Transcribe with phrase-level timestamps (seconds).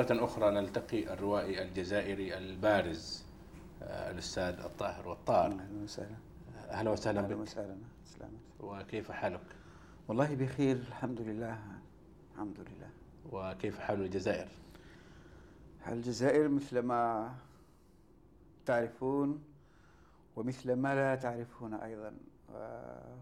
[0.00, 3.24] مرة أخرى نلتقي الروائي الجزائري البارز
[3.82, 5.46] آه، الأستاذ الطاهر والطار.
[5.46, 6.16] أهلا وسهلا.
[6.70, 7.40] أهلا وسهلا أهلا بك.
[7.40, 7.76] وسهلا.
[8.04, 9.40] سلامت وكيف حالك؟
[10.08, 11.58] والله بخير الحمد لله.
[12.34, 12.90] الحمد لله.
[13.32, 14.48] وكيف حال الجزائر؟
[15.84, 17.34] حال الجزائر مثل ما
[18.66, 19.42] تعرفون
[20.36, 22.12] ومثل ما لا تعرفون أيضا.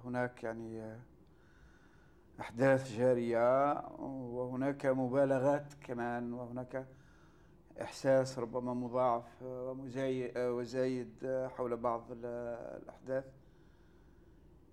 [0.05, 0.97] هناك يعني
[2.41, 6.87] أحداث جارية وهناك مبالغات كمان وهناك
[7.81, 9.43] إحساس ربما مضاعف
[10.37, 13.25] وزايد حول بعض الأحداث.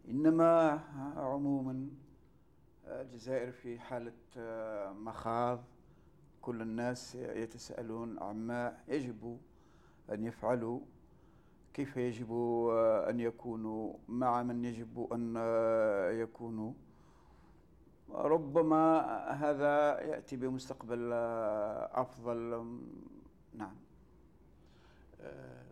[0.07, 0.79] إنما
[1.17, 1.89] عموما
[2.87, 4.13] الجزائر في حالة
[4.91, 5.63] مخاض
[6.41, 9.39] كل الناس يتساءلون عما يجب
[10.11, 10.79] أن يفعلوا
[11.73, 12.33] كيف يجب
[13.09, 15.35] أن يكونوا مع من يجب أن
[16.21, 16.73] يكونوا.
[18.09, 21.13] ربما هذا يأتي بمستقبل
[21.93, 22.65] أفضل
[23.53, 23.75] نعم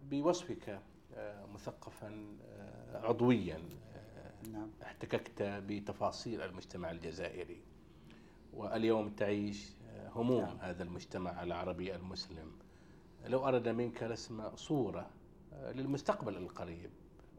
[0.09, 0.79] بوصفك
[1.15, 3.55] آه، مثقفا آه، عضويا
[3.95, 7.61] آه، نعم احتككت بتفاصيل المجتمع الجزائري
[8.53, 9.73] واليوم تعيش
[10.15, 10.57] هموم نعم.
[10.59, 12.51] هذا المجتمع العربي المسلم
[13.25, 15.09] لو أراد منك رسم صورة
[15.53, 16.89] للمستقبل القريب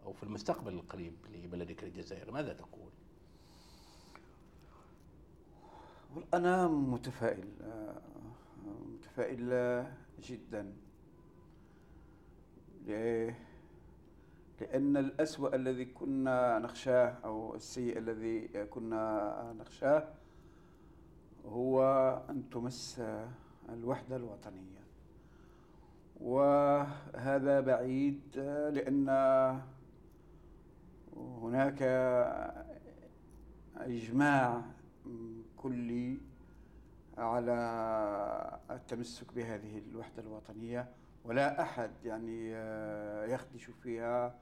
[0.05, 2.84] أو في المستقبل القريب لبلدك الجزائر ماذا تقول؟
[6.35, 8.01] أنا متفائل آه،
[8.95, 9.85] متفائل
[10.23, 10.73] جدا.
[14.61, 20.09] لأن الأسوأ الذي كنا نخشاه أو السيء الذي كنا نخشاه
[21.47, 21.83] هو
[22.31, 23.03] أن تمس
[23.69, 24.85] الوحدة الوطنية.
[26.21, 29.09] وهذا بعيد آه، لأن
[31.17, 31.83] هناك
[33.77, 34.63] إجماع
[35.65, 36.19] كلي
[37.19, 40.89] على التمسك بهذه الوحدة الوطنية
[41.25, 44.35] ولا أحد يعني آه، يخدش فيها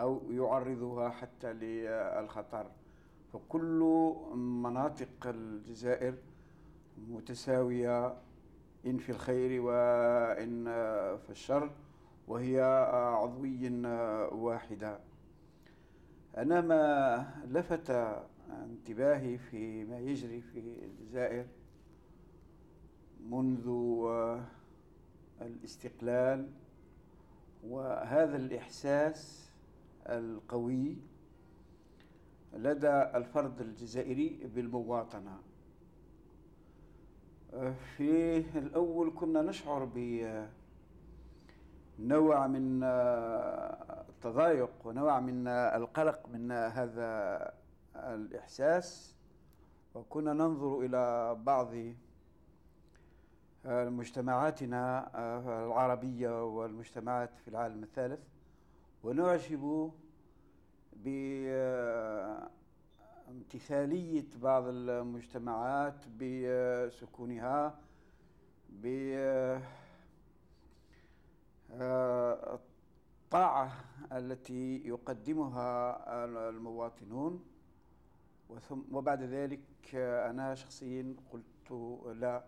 [0.00, 2.70] أو يعرضها حتى للخطر.
[3.32, 3.80] فكل
[4.36, 6.14] مناطق الجزائر
[7.08, 8.16] متساوية
[8.86, 10.64] إن في الخير وإن
[11.18, 11.70] في الشر
[12.28, 12.60] وهي
[12.92, 13.86] عضوي
[14.32, 15.00] واحدة.
[16.36, 17.90] أنا ما لفت
[18.50, 21.46] انتباهي في ما يجري في الجزائر
[23.20, 23.68] منذ
[24.06, 24.44] آه،
[25.40, 26.50] الاستقلال
[27.64, 29.50] وهذا الإحساس
[30.06, 30.96] القوي
[32.52, 35.38] لدى الفرد الجزائري بالمواطنة.
[37.54, 39.84] آه، في الأول كنا نشعر
[41.98, 47.52] بنوع من آه، التضايق ونوع من القلق من هذا
[48.14, 49.14] الإحساس
[49.94, 51.74] وكنا ننظر إلى بعض
[53.66, 58.20] آه، مجتمعاتنا آه، العربية والمجتمعات في العالم الثالث
[59.04, 59.92] ونعجب
[63.26, 67.78] بامتثالية بعض المجتمعات بسكونها
[68.70, 68.86] ب
[71.72, 72.58] آه،
[73.24, 73.72] الطاعة
[74.12, 75.98] التي يقدمها
[76.48, 77.44] المواطنون.
[78.48, 81.70] وثم وبعد ذلك أنا شخصيا قلت
[82.16, 82.44] لا.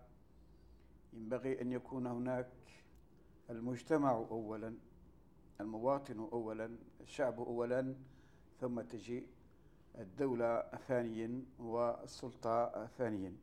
[1.13, 2.49] ينبغي أن يكون هناك
[3.49, 4.73] المجتمع أولا
[5.61, 7.95] المواطن أولا الشعب أولا
[8.61, 9.27] ثم تجي
[9.99, 13.33] الدولة ثانيا والسلطة ثانيا.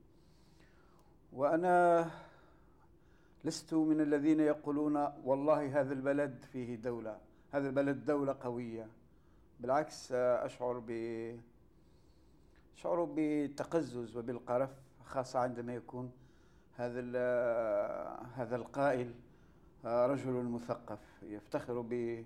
[1.32, 2.11] وأنا
[3.44, 7.19] لست من الذين يقولون والله هذا البلد فيه دولة
[7.52, 8.88] هذا البلد دولة قوية.
[9.61, 10.90] بالعكس أشعر ب
[12.78, 14.70] أشعر بتقزز وبالقرف
[15.04, 16.10] خاصة عندما يكون
[16.76, 17.00] هذا
[18.34, 19.14] هذا القائل
[19.84, 22.22] رجل مثقف يفتخر ب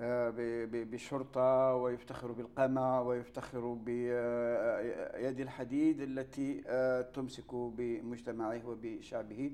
[0.00, 6.62] ب- بالشرطة ويفتخر بالقمع ويفتخر بيد الحديد التي
[7.14, 9.52] تمسك بمجتمعه وبشعبه.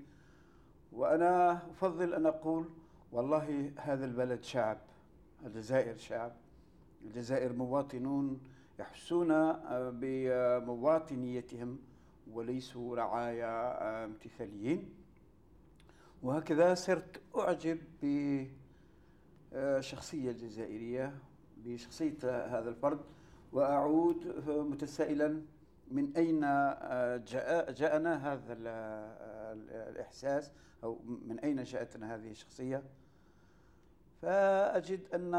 [0.92, 2.64] وأنا أفضل أن أقول
[3.12, 4.78] والله هذا البلد شعب
[5.46, 6.32] الجزائر شعب
[7.04, 8.40] الجزائر مواطنون
[8.78, 9.52] يحسون
[9.90, 11.78] بمواطنيتهم
[12.32, 14.94] وليسوا رعايا مثاليين
[16.22, 17.78] وهكذا صرت أعجب
[19.52, 21.14] بالشخصية الجزائرية
[21.56, 23.00] بشخصية هذا الفرد.
[23.52, 25.42] وأعود متسائلا
[25.90, 26.40] من أين
[27.24, 30.52] جاء جاءنا هذا ال- الإحساس
[30.84, 32.82] أو من أين جاءتنا هذه الشخصية؟
[34.24, 35.30] فأجد أن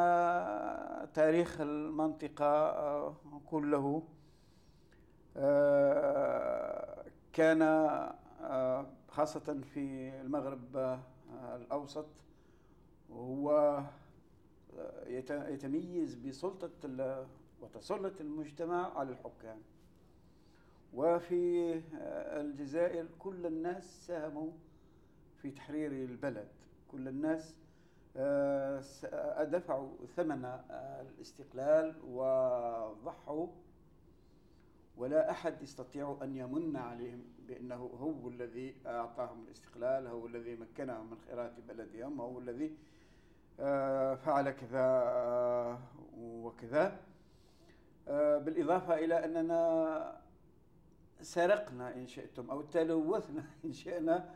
[1.14, 3.16] تاريخ المنطقة
[3.46, 4.04] كله
[7.34, 7.62] كان
[9.10, 11.00] خاصة في المغرب آه،
[11.56, 12.06] الأوسط
[13.12, 13.88] آه،
[15.48, 17.26] يتميز بسلطة
[17.62, 19.58] وتسلط المجتمع على الحكام.
[20.94, 21.82] وفي
[22.42, 24.52] الجزائر كل الناس ساهموا
[25.42, 26.48] في تحرير البلد.
[26.92, 27.56] كل الناس
[29.44, 30.46] دفعوا ثمن
[31.02, 33.48] الاستقلال وضحوا
[34.98, 41.18] ولا أحد يستطيع أن يمن عليهم بأنه هو الذي أعطاهم الاستقلال هو الذي مكنهم من
[41.28, 42.78] خيرات بلدهم هو الذي
[43.60, 45.80] آه، فعل كذا آه،
[46.18, 47.00] وكذا.
[48.08, 50.22] آه، بالإضافة إلى أننا
[51.22, 54.36] سرقنا إن شئتم أو تلوثنا إن شئنا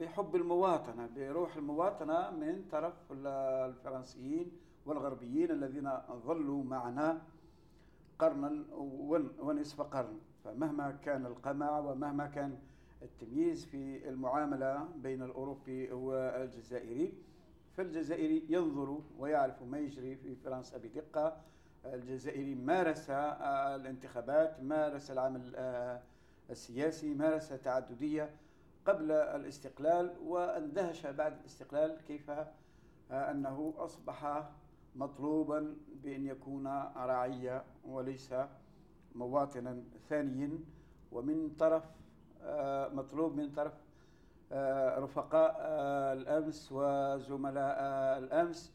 [0.00, 4.52] بحب المواطنة بروح المواطنة من طرف الفرنسيين
[4.86, 5.90] والغربيين الذين
[6.26, 7.22] ظلوا معنا
[8.18, 8.64] قرنا
[9.38, 10.18] ونصف قرن.
[10.44, 12.58] فمهما كان القمع ومهما كان
[13.02, 17.12] التمييز في المعاملة بين الأوروبي والجزائري
[17.76, 21.36] فالجزائري ينظر ويعرف ما يجري في فرنسا بدقة.
[21.84, 25.54] الجزائري مارس الانتخابات مارس العمل
[26.50, 28.30] السياسي مارس تعددية
[28.86, 32.30] قبل الاستقلال واندهش بعد الاستقلال كيف
[33.10, 34.50] أنه أصبح
[34.96, 36.66] مطلوبا بأن يكون
[36.96, 38.34] راعيا وليس
[39.14, 40.58] مواطنا ثانيا
[41.12, 41.84] ومن طرف
[42.42, 43.72] آه، مطلوب من طرف
[44.52, 47.78] آه، رفقاء آه، الأمس وزملاء
[48.18, 48.72] الأمس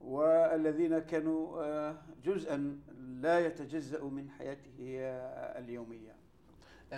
[0.00, 1.92] والذين كانوا
[2.24, 4.74] جزءا لا يتجزأ من حياته
[5.58, 6.15] اليومية.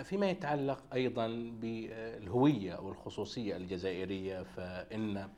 [0.03, 1.27] فيما يتعلق أيضا
[1.61, 5.29] بالهوية والخصوصية الجزائرية فإن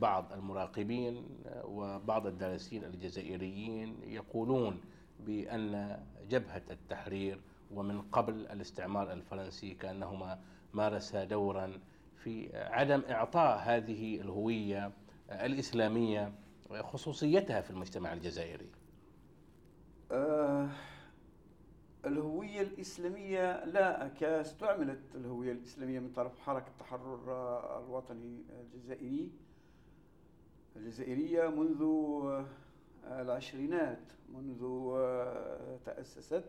[0.00, 1.26] بعض المراقبين
[1.64, 4.80] وبعض الدارسين الجزائريين يقولون
[5.20, 7.40] بأن جبهة التحرير
[7.74, 10.38] ومن قبل الاستعمار الفرنسي كأنهما
[10.72, 11.80] مارسا دورا
[12.16, 14.92] في عدم إعطاء هذه الهوية
[15.30, 16.32] الإسلامية
[16.80, 18.70] خصوصيتها في المجتمع الجزائري.
[20.12, 20.68] أه
[22.06, 27.22] الهوية الإسلامية لا كاستعملت الهوية الإسلامية من طرف حركة التحرر
[27.84, 29.30] الوطني الجزائري
[30.76, 31.82] الجزائرية منذ
[33.04, 34.58] العشرينات منذ
[35.84, 36.44] تأسست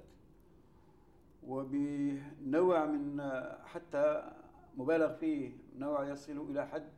[1.48, 3.22] وبنوع من
[3.66, 4.32] حتى
[4.78, 6.90] مبالغ فيه نوع يصل إلى حد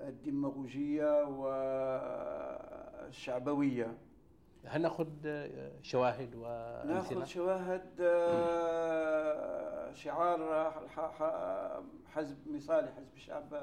[0.00, 1.24] الديماغوجية
[3.06, 3.98] والشعبوية.
[4.68, 5.08] هل ناخذ
[5.82, 7.86] شواهد وأمثلة؟ ناخذ شواهد
[9.92, 10.72] شعار
[12.14, 13.62] حزب مثالي حزب الشعب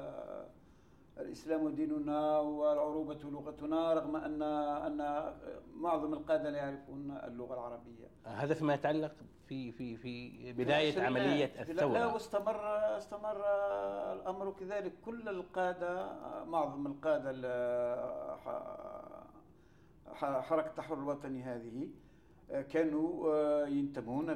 [1.18, 5.32] الإسلام ديننا والعروبة لغتنا رغم أن أن
[5.76, 8.08] معظم القادة لا يعرفون اللغة العربية.
[8.24, 9.12] هذا فيما يتعلق
[9.48, 12.56] في في في بداية عملية الثورة لا واستمر
[12.96, 13.44] استمر
[14.12, 14.92] الأمر كذلك.
[15.04, 16.12] كل القادة
[16.44, 17.30] معظم القادة
[20.12, 21.88] حركة التحرر الوطني هذه
[22.70, 24.30] كانوا ينتمون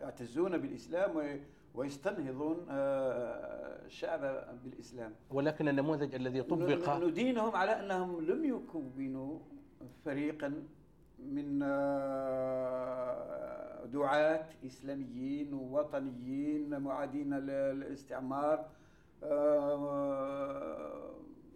[0.00, 1.40] يعتزون بالإسلام
[1.74, 5.12] ويستنهضون آه، الشعب بالإسلام.
[5.30, 9.38] ولكن النموذج الذي طبق ندينهم على أنهم لم يكونوا
[10.04, 10.62] فريقا
[11.18, 13.00] من آه،
[13.84, 18.66] دعاة إسلاميين ووطنيين معادين للاستعمار
[19.22, 21.10] آه،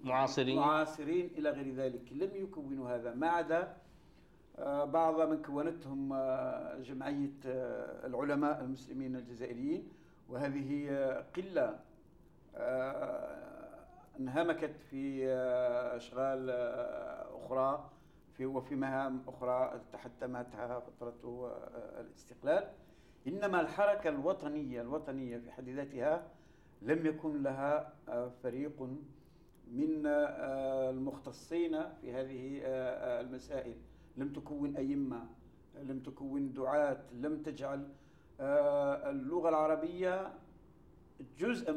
[0.05, 0.57] معاصرين.
[0.57, 2.13] معاصرين إلى غير ذلك.
[2.13, 3.15] لم يكونوا هذا.
[3.15, 3.77] ما عدا
[4.85, 6.15] بعض من كونتهم
[6.83, 7.41] جمعية
[8.05, 9.89] العلماء المسلمين الجزائريين.
[10.29, 10.89] وهذه
[11.37, 11.79] قلة
[12.57, 13.85] آه،
[14.21, 17.91] انهمكت في آه، أشغال آه، أخرى
[18.37, 21.53] في وفي مهام أخرى تحتمتها فترة
[22.01, 22.71] الاستقلال.
[23.27, 26.27] إنما الحركة الوطنية الوطنية في حد ذاتها
[26.83, 27.93] لم يكن لها
[28.43, 28.89] فريق
[29.75, 32.61] من المختصين في هذه
[33.21, 33.77] المسائل.
[34.17, 35.27] لم تكون أئمة
[35.83, 37.89] لم تكون دعاة لم تجعل
[38.41, 40.33] آه، اللغة العربية
[41.39, 41.73] جزء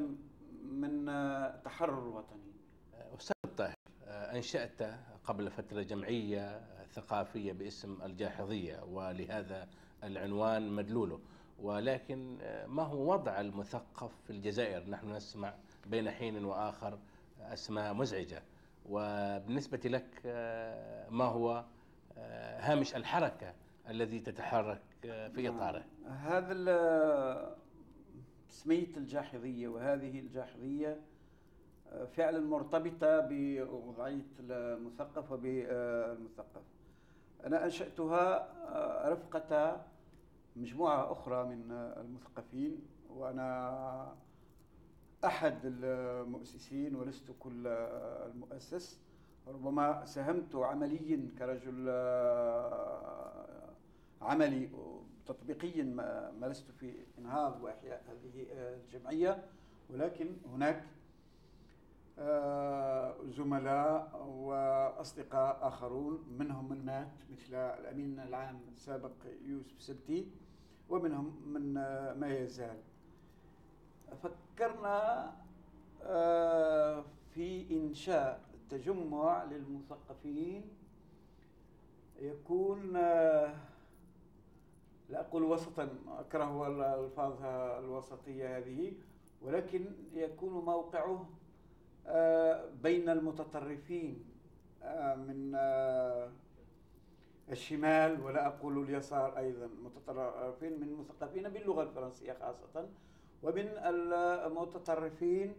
[0.64, 2.52] من التحرر الوطني.
[3.18, 3.76] أستاذ الطاهر
[4.06, 4.82] آه، أنشأت
[5.24, 6.62] قبل فترة جمعية
[6.92, 9.68] ثقافية باسم الجاحظية ولهذا
[10.04, 11.20] العنوان مدلوله.
[11.60, 15.54] ولكن آه، ما هو وضع المثقف في الجزائر؟ نحن نسمع
[15.88, 17.00] بين حين وآخر
[17.54, 18.44] أسماء مزعجة.
[18.86, 20.22] وبالنسبة لك
[21.12, 21.66] ما هو
[22.60, 23.54] هامش الحركة
[23.90, 26.54] الذي تتحرك في إطاره؟ هذا
[28.50, 31.00] تسمية الجاحظية وهذه الجاحظية
[31.92, 36.62] آه، فعلا مرتبطة بوضعية المثقف وبالمثقف.
[37.46, 39.86] أنا أنشأتها آه، رفقة
[40.56, 44.16] مجموعة أخرى من المثقفين وأنا
[45.26, 49.00] أحد المؤسسين ولست كل المؤسس.
[49.48, 51.90] ربما ساهمت عمليا كرجل
[54.22, 54.70] عملي
[55.26, 55.84] تطبيقيا
[56.40, 59.46] ما لست في إنهاض وإحياء هذه الجمعية.
[59.90, 60.84] ولكن هناك
[62.20, 69.12] آه، زملاء وأصدقاء آخرون منهم من مات مثل الأمين العام السابق
[69.46, 70.28] يوسف سبتي
[70.90, 71.74] ومنهم من
[72.20, 72.78] ما يزال.
[74.24, 75.34] فكرنا
[76.04, 80.70] آه، في إنشاء تجمع للمثقفين.
[82.20, 83.56] يكون آه،
[85.10, 87.44] لا أقول وسطا أكره الألفاظ
[87.84, 88.94] الوسطية هذه
[89.42, 91.30] ولكن يكون موقعه
[92.08, 94.24] آه، بين المتطرفين
[95.18, 95.56] من
[97.52, 102.90] الشمال ولا أقول اليسار أيضا متطرفين من المثقفين باللغة الفرنسية خاصة.
[103.44, 105.54] ومن المتطرفين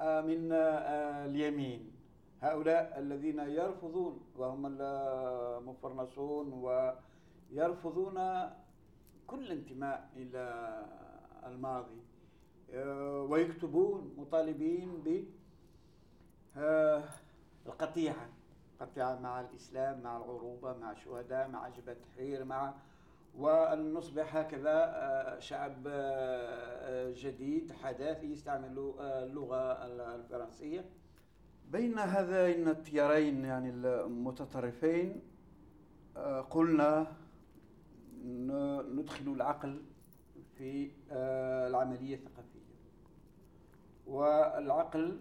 [0.00, 1.92] من اليمين.
[2.42, 8.14] هؤلاء الذين يرفضون وهم المفرنسون ويرفضون
[9.26, 10.44] كل انتماء إلى
[11.46, 12.00] الماضي
[12.74, 15.24] آه، ويكتبون مطالبين ب
[16.56, 17.04] آه،
[17.66, 18.28] القطيعة
[18.80, 22.74] قطيعة مع الإسلام مع العروبة مع الشهداء مع جبهة التحرير مع
[23.38, 25.88] وأن نصبح هكذا آه، شعب
[27.14, 29.72] جديد حداثي يستعمل اللغة
[30.14, 30.84] الفرنسية.
[31.70, 35.22] بين هذين التيارين يعني المتطرفين
[36.50, 37.06] قلنا
[38.94, 39.82] ندخل العقل
[40.58, 42.60] في آه، العملية الثقافية.
[44.06, 45.20] والعقل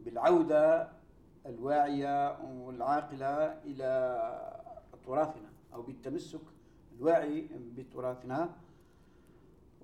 [0.00, 0.88] بالعودة
[1.46, 4.63] الواعية والعاقلة إلى
[5.06, 6.40] تراثنا أو بالتمسك
[6.96, 8.50] الواعي بتراثنا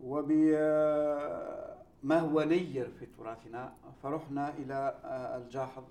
[0.04, 1.80] وبما
[2.20, 3.72] هو نير في تراثنا.
[4.02, 4.94] فرحنا إلى
[5.36, 5.84] الجاحظ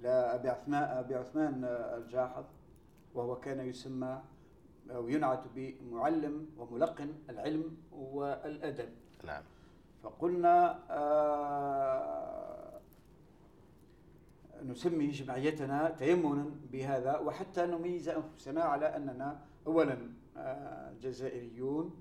[0.00, 0.08] إلى
[1.00, 1.64] أبي عثمان
[1.98, 2.44] الجاحظ
[3.14, 4.22] وهو كان يسمى
[4.90, 8.88] أو ينعت بمعلم وملقن العلم والأدب.
[9.24, 9.42] نعم.
[10.02, 12.49] فقلنا آه
[14.68, 19.98] نسمي جمعيتنا تيمنا بهذا وحتى نميز أنفسنا على أننا أولا
[20.36, 21.96] آه جزائريون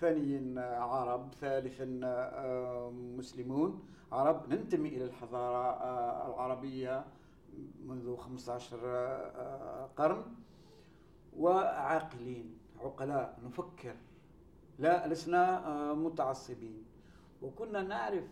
[0.00, 3.82] ثانيا عرب ثالثا آه مسلمون.
[4.12, 7.04] عرب ننتمي إلى الحضارة آه العربية
[7.86, 10.22] منذ 15 آه، قرن.
[11.36, 13.94] وعاقلين عقلاء نفكر.
[14.78, 16.84] لا لسنا آه، متعصبين.
[17.42, 18.24] وكنا نعرف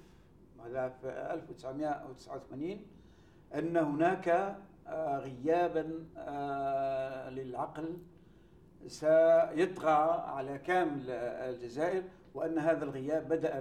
[0.65, 2.87] هذا في 1989
[3.55, 4.29] أن هناك
[4.87, 7.99] آه، غيابا آه، للعقل
[8.87, 12.03] سيطغى على كامل الجزائر
[12.35, 13.61] وأن هذا الغياب بدأ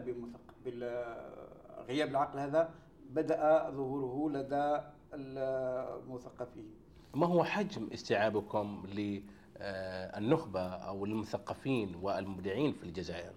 [0.66, 2.70] بالغياب العقل هذا
[3.10, 4.82] بدأ ظهوره لدى
[5.14, 6.72] المثقفين.
[7.14, 13.34] ما هو حجم استيعابكم للنخبة أو المثقفين والمبدعين في الجزائر؟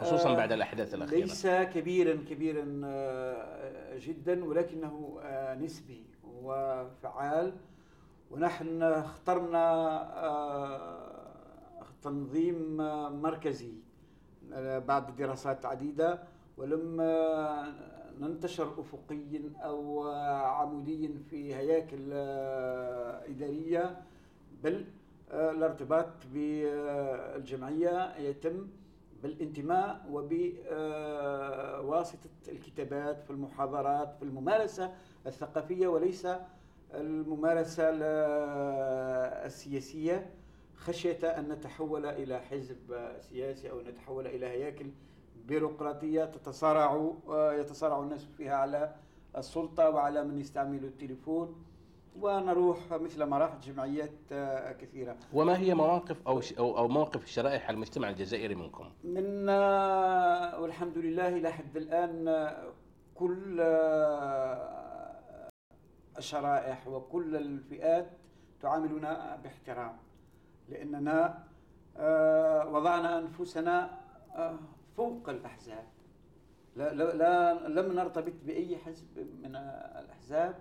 [0.00, 1.20] خصوصا بعد الأحداث الأخيرة.
[1.20, 7.52] ليس كبيرا كبيرا آه، جدا ولكنه آه، نسبي وفعال.
[8.30, 9.66] ونحن اخترنا
[10.24, 12.76] آه، تنظيم
[13.22, 13.72] مركزي
[14.62, 16.22] بعد دراسات عديدة.
[16.56, 17.00] ولم
[18.20, 20.08] ننتشر افقيا أو
[20.58, 24.00] عموديا في هياكل آه، إدارية
[24.64, 24.84] بل
[25.30, 28.66] آه، الارتباط بالجمعية يتم.
[29.22, 30.58] بالانتماء وبواسطه
[32.48, 34.92] الكتابات في المحاضرات في الممارسة
[35.26, 36.28] الثقافية وليس
[36.94, 37.84] الممارسة
[39.46, 40.30] السياسية
[40.76, 44.86] خشية أن نتحول إلى حزب سياسي أو نتحول إلى هياكل
[45.46, 48.94] بيروقراطية تتصارع يتصارع الناس فيها على
[49.36, 51.64] السلطة وعلى من يستعمل التليفون.
[52.22, 55.16] ونروح مثل ما راحت جمعيات آه، كثيرة.
[55.32, 61.52] وما هي مواقف أو أو موقف شرائح المجتمع الجزائري منكم؟ من آه، والحمد لله إلى
[61.52, 62.72] حد الآن آه،
[63.14, 63.60] كل
[66.18, 68.10] الشرائح وكل الفئات
[68.60, 69.96] تعاملنا باحترام
[70.68, 71.44] لأننا
[72.66, 73.90] وضعنا أنفسنا
[74.96, 75.84] فوق الأحزاب.
[76.76, 80.54] لا, لا, لا لم نرتبط بأي حزب من الأحزاب.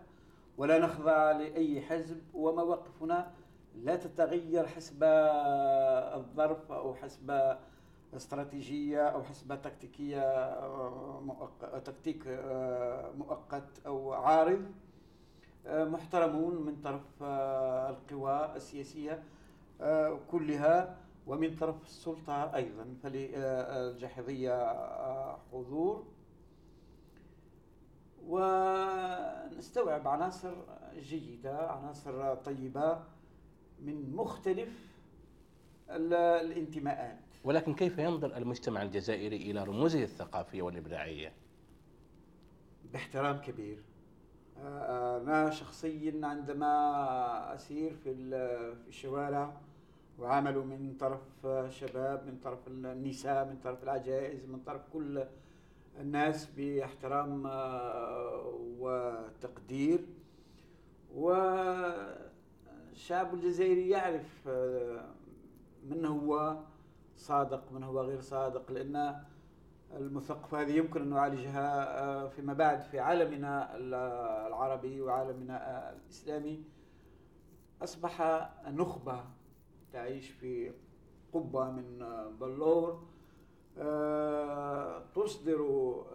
[0.57, 3.31] ولا نخضع لأي حزب ومواقفنا
[3.75, 7.57] لا تتغير حسب الظرف أو حسب
[8.15, 10.21] استراتيجية أو حسب تكتيكية
[11.21, 12.23] مؤقت تكتيك
[13.17, 14.65] مؤقت أو عارض.
[15.65, 19.23] محترمون من طرف القوى السياسية
[20.31, 20.97] كلها
[21.27, 22.95] ومن طرف السلطة أيضا.
[23.03, 26.05] فللجحظية آه، حضور.
[28.27, 30.53] ونستوعب عناصر
[30.99, 33.03] جيدة عناصر طيبة
[33.81, 34.69] من مختلف
[35.89, 41.33] الانتماءات ولكن كيف ينظر المجتمع الجزائري إلى رموزه الثقافية والإبداعية؟
[42.93, 43.83] باحترام كبير
[44.57, 48.11] أنا شخصيا عندما أسير في
[48.87, 49.57] الشوارع
[50.19, 55.23] وعملوا من طرف شباب من طرف النساء من طرف العجائز من طرف كل
[56.01, 60.05] الناس باحترام آه، وتقدير.
[61.13, 62.13] والشعب
[63.33, 65.05] الجزائري يعرف آه،
[65.83, 66.59] من هو
[67.15, 69.21] صادق من هو غير صادق لأن
[69.93, 73.75] المثقفة هذه يمكن أن نعالجها آه، فيما بعد في عالمنا
[74.47, 76.63] العربي وعالمنا الإسلامي.
[77.81, 78.21] أصبح
[78.67, 79.23] نخبة
[79.93, 80.71] تعيش في
[81.33, 82.05] قبة من
[82.39, 83.07] بلور.
[85.15, 85.59] تصدر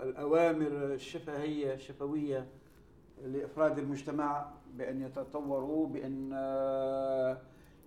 [0.02, 2.46] الأوامر الشفهية الشفوية
[3.24, 7.38] لإفراد المجتمع بأن يتطوروا بأن آه،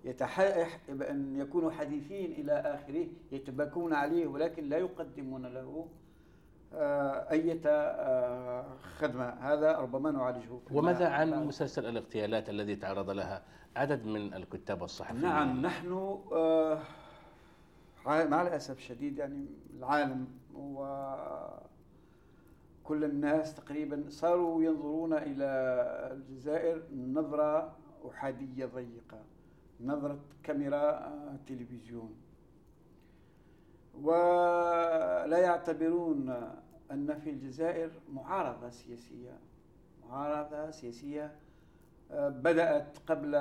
[0.04, 5.88] يتحقق بأن يكونوا حديثين إلى آخره يتبكون عليه ولكن لا يقدمون له
[6.74, 7.60] آه، أي
[8.98, 9.28] خدمة.
[9.28, 13.42] هذا ربما نعالجه وماذا عن مسلسل الاغتيالات الذي تعرض لها
[13.76, 16.18] عدد من الكتاب والصحفيين نعم نحن
[18.06, 19.46] مع الأسف الشديد يعني
[19.78, 21.64] العالم وكل
[23.04, 25.44] الناس تقريبا صاروا ينظرون إلى
[26.12, 27.76] الجزائر نظرة
[28.10, 29.18] أحادية ضيقة
[29.80, 31.12] نظرة كاميرا
[31.46, 32.14] تلفزيون.
[34.02, 36.30] ولا يعتبرون
[36.90, 39.38] أن في الجزائر معارضة سياسية
[40.08, 41.34] معارضة سياسية
[42.10, 43.34] آه، بدأت قبل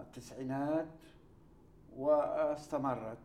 [0.00, 0.86] التسعينات.
[1.98, 3.18] واستمرت.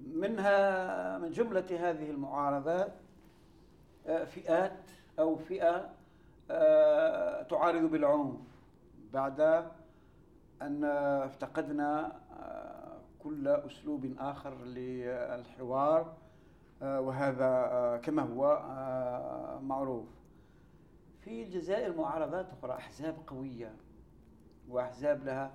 [0.00, 2.92] منها من جملة هذه المعارضات
[4.06, 5.90] آه، فئات أو فئة
[6.50, 8.36] آه، تعارض بالعنف
[9.12, 9.40] بعد
[10.62, 10.84] أن
[11.24, 16.16] افتقدنا آه، كل أسلوب آخر للحوار
[16.80, 18.62] وهذا كما هو
[19.62, 20.08] معروف.
[21.20, 23.74] في الجزائر معارضات أخرى أحزاب قوية
[24.68, 25.50] وأحزاب لها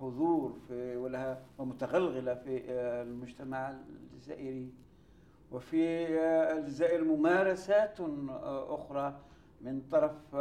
[0.00, 2.70] حضور في ولها ومتغلغلة في
[3.02, 3.74] المجتمع
[4.12, 4.72] الجزائري.
[5.52, 6.08] وفي
[6.52, 8.00] الجزائر ممارسات
[8.68, 9.14] أخرى
[9.60, 10.34] من طرف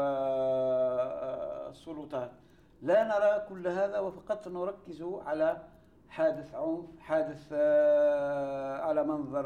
[1.69, 2.31] السلطات.
[2.81, 5.61] لا نرى كل هذا وفقط نركز على
[6.09, 7.53] حادث عنف حادث
[8.83, 9.45] على منظر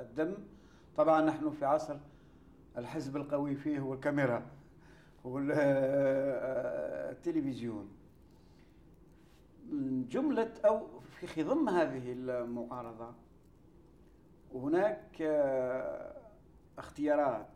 [0.00, 0.34] الدم.
[0.96, 1.96] طبعا نحن في عصر
[2.78, 4.42] الحزب القوي فيه هو الكاميرا
[5.26, 5.38] هو
[9.62, 13.14] التلفزيون جملة أو في خضم هذه المعارضة
[14.54, 16.16] هناك آه،
[16.78, 17.46] اختيارات.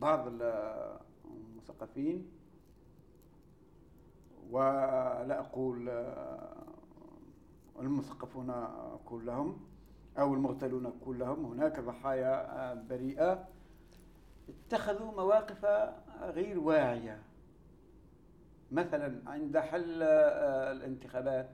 [0.00, 0.28] بعض
[1.24, 2.30] المثقفين
[4.50, 6.66] ولا أقول آه،
[7.80, 8.52] المثقفون
[9.04, 9.60] كلهم
[10.18, 13.48] أو المغتالون كلهم هناك ضحايا آه، بريئة
[14.48, 15.64] اتخذوا مواقف
[16.22, 17.22] غير واعية.
[18.72, 21.50] مثلا عند حل آه، الانتخابات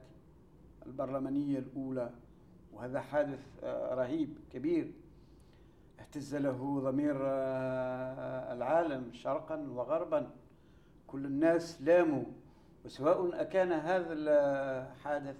[0.85, 2.09] البرلمانية الأولى
[2.73, 4.93] وهذا حادث آه، رهيب كبير
[5.99, 10.29] اهتز له ضمير آه، العالم شرقا وغربا.
[11.07, 12.23] كل الناس لاموا
[12.85, 15.37] وسواء أكان هذا الحادث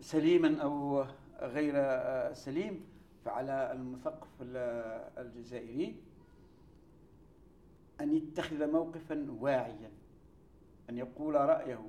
[0.00, 1.04] سليما أو
[1.40, 1.74] غير
[2.32, 2.86] سليم
[3.24, 4.28] فعلى المثقف
[5.18, 5.96] الجزائري.
[8.04, 9.90] أن يتخذ موقفا واعيا
[10.90, 11.80] أن يقول رأيه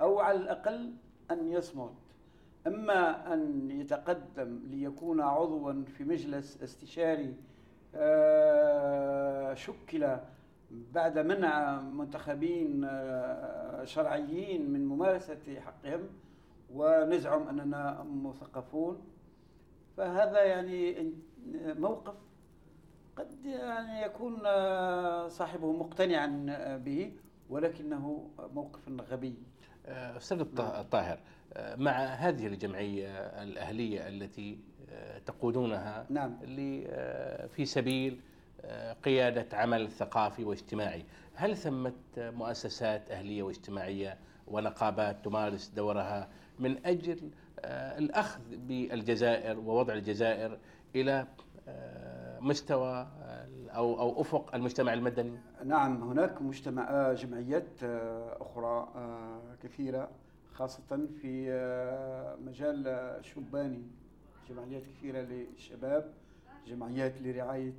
[0.00, 0.92] أو على الأقل
[1.30, 1.92] أن يصمت.
[2.66, 7.34] أما أن يتقدم ليكون عضوا في مجلس استشاري
[7.94, 10.16] آه، شكل
[10.70, 16.08] بعد منع منتخبين آه، شرعيين من ممارسة حقهم
[16.74, 19.00] ونزعم أننا مثقفون
[19.96, 21.12] فهذا يعني
[21.56, 22.14] موقف
[23.18, 27.12] قد يعني يكون آه، صاحبه مقتنعا آه، به
[27.50, 29.34] ولكنه موقف غبي
[29.86, 30.18] آه،
[30.80, 31.18] الطاهر
[31.56, 31.82] نعم.
[31.82, 33.08] مع هذه الجمعية
[33.42, 34.58] الأهلية التي
[35.26, 36.38] تقودونها نعم.
[37.48, 38.20] في سبيل
[39.04, 41.04] قيادة عمل ثقافي واجتماعي
[41.34, 46.28] هل ثمة مؤسسات أهلية واجتماعية ونقابات تمارس دورها
[46.58, 47.30] من أجل
[47.98, 50.58] الأخذ بالجزائر ووضع الجزائر
[50.94, 51.26] إلى
[52.40, 53.06] مستوى
[53.70, 58.88] أو أو أفق المجتمع المدني؟ نعم هناك مجتمع آه، جمعيات آه، أخرى
[59.62, 60.10] كثيرة
[60.54, 61.50] خاصة في
[62.46, 63.82] مجال الشباني
[64.48, 66.12] جمعيات كثيرة للشباب
[66.66, 67.74] جمعيات لرعاية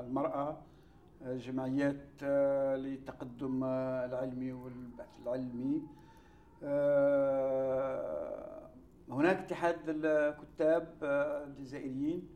[0.00, 0.56] المرأة
[1.22, 2.22] جمعيات
[2.78, 5.82] للتقدم العلمي والبحث العلمي.
[9.10, 10.88] هناك اتحاد الكتاب
[11.48, 12.28] الجزائريين.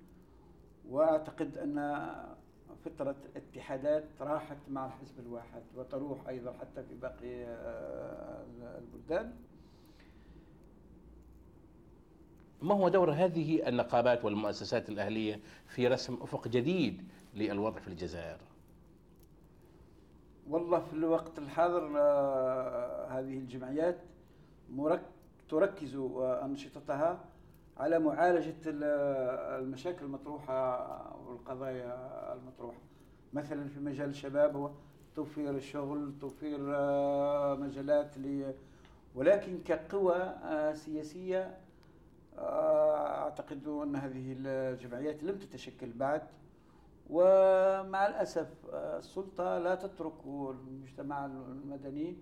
[0.92, 2.06] وأعتقد أن
[2.84, 7.44] فترة الاتحادات راحت مع الحزب الواحد وتروح أيضا حتى في باقي
[8.78, 9.32] البلدان.
[12.62, 17.02] ما هو دور هذه النقابات والمؤسسات الأهلية في رسم أفق جديد
[17.34, 18.38] للوضع في الجزائر؟
[20.48, 23.98] والله في الوقت الحاضر آه، هذه الجمعيات
[25.48, 25.96] تركز
[26.42, 27.24] أنشطتها
[27.76, 32.78] على معالجة المشاكل المطروحة والقضايا المطروحة.
[33.32, 34.70] مثلا في مجال الشباب هو
[35.14, 38.54] توفير الشغل توفير آه، مجالات ل
[39.14, 41.58] ولكن كقوى آه، سياسية
[42.38, 46.22] أعتقد أن هذه الجمعيات لم تتشكل بعد.
[47.10, 52.16] ومع الأسف السلطة لا تترك المجتمع المدني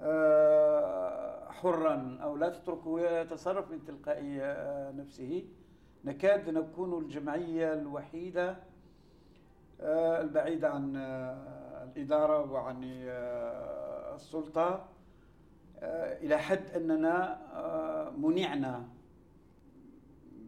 [0.00, 5.44] آه، حرا أو لا تتركه يتصرف من تلقاء آه، نفسه.
[6.04, 8.56] نكاد نكون الجمعية الوحيدة
[9.80, 10.96] آه، البعيدة عن
[11.82, 12.84] الإدارة وعن
[14.14, 14.88] السلطة.
[16.22, 17.38] إلى حد أننا
[18.18, 18.88] منعنا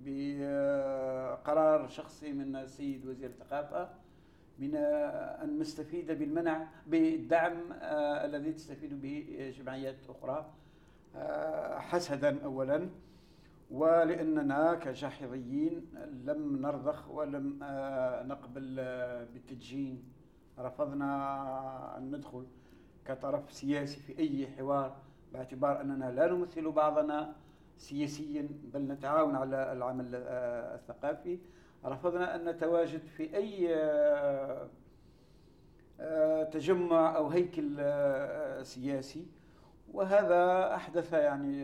[0.04, 3.88] بقرار شخصي من السيد وزير الثقافة
[4.58, 10.38] من أن نستفيد بالمنع بالدعم آه، الذي تستفيد به جمعيات أخرى.
[10.38, 10.69] آه،
[11.78, 12.88] حسدا أولا.
[13.70, 15.86] ولأننا كجاحظيين
[16.24, 18.76] لم نرضخ ولم آه، نقبل
[19.34, 20.02] بالتدجين
[20.58, 22.46] رفضنا أن ندخل
[23.06, 24.96] كطرف سياسي في أي حوار
[25.32, 27.34] باعتبار أننا لا نمثل بعضنا
[27.78, 31.38] سياسيا بل نتعاون على العمل الثقافي.
[31.84, 33.36] رفضنا أن نتواجد في
[33.74, 34.68] آه،
[36.00, 39.26] آه، تجمع أو هيكل آه، سياسي.
[39.94, 41.62] وهذا أحدث يعني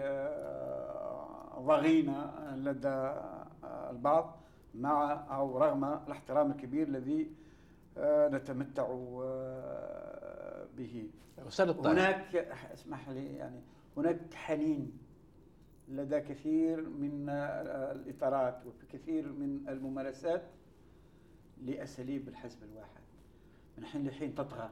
[1.61, 3.13] ضغينة لدى
[3.91, 4.37] البعض
[4.75, 7.31] مع أو رغم الاحترام الكبير الذي
[8.33, 8.87] نتمتع
[10.77, 11.11] به.
[11.93, 12.37] هناك
[12.73, 13.61] اسمح لي يعني
[13.97, 14.99] هناك حنين
[15.89, 20.43] لدى كثير من الإطارات وفي كثير من الممارسات
[21.63, 23.03] لأساليب الحزب الواحد.
[23.79, 24.71] من حين لحين تطغى.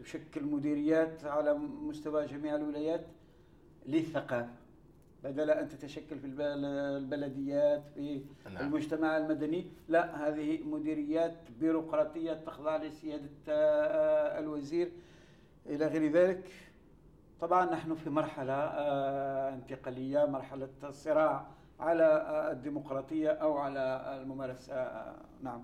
[0.00, 3.06] تشكل مديريات على مستوى جميع الولايات
[3.86, 4.64] للثقافة
[5.24, 6.26] بدل أن تتشكل في
[6.96, 8.20] البلديات في
[8.54, 8.66] نعم.
[8.66, 14.92] المجتمع المدني لا هذه مديريات بيروقراطية تخضع لسيادة آه، الوزير.
[15.66, 16.50] إلى غير ذلك
[17.40, 21.46] طبعا نحن في مرحلة آه، انتقالية مرحلة صراع
[21.80, 25.04] على آه، الديمقراطية أو على الممارسة
[25.42, 25.62] نعم.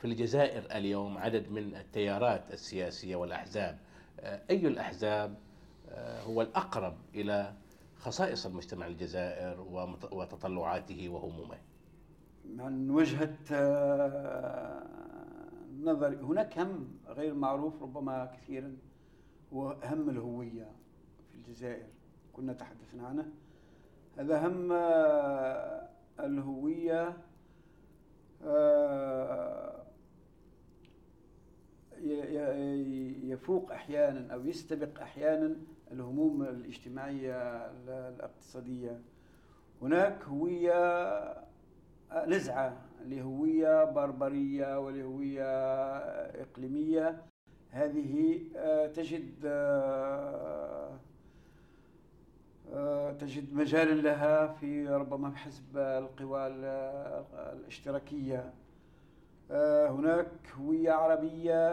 [0.00, 3.78] في الجزائر اليوم عدد من التيارات السياسية والأحزاب.
[4.20, 5.34] آه، أي الأحزاب؟
[5.88, 7.54] آه، هو الأقرب إلى
[7.96, 9.60] خصائص المجتمع الجزائر
[10.12, 11.58] وتطلعاته وهمومه.
[12.44, 14.86] من وجهة آه،
[15.82, 18.76] نظري هناك هم غير معروف ربما كثيرا
[19.52, 20.68] هو هم الهوية
[21.30, 21.86] في الجزائر
[22.32, 23.26] كنا تحدثنا عنه.
[24.18, 24.72] هذا هم
[26.20, 27.16] الهوية
[33.24, 35.56] يفوق أحيانا أو يستبق أحيانا
[35.92, 39.00] الهموم الاجتماعية الاقتصادية.
[39.82, 41.34] هناك هوية
[42.26, 45.44] نزعه لهويه بربرية ولهويه
[46.42, 47.22] إقليمية.
[47.70, 48.40] هذه
[48.94, 49.44] تجد
[53.18, 56.46] تجد مجالا لها في ربما حسب القوى
[57.52, 58.38] الاشتراكية.
[58.38, 58.52] آه،
[59.90, 61.70] هناك هوية عربية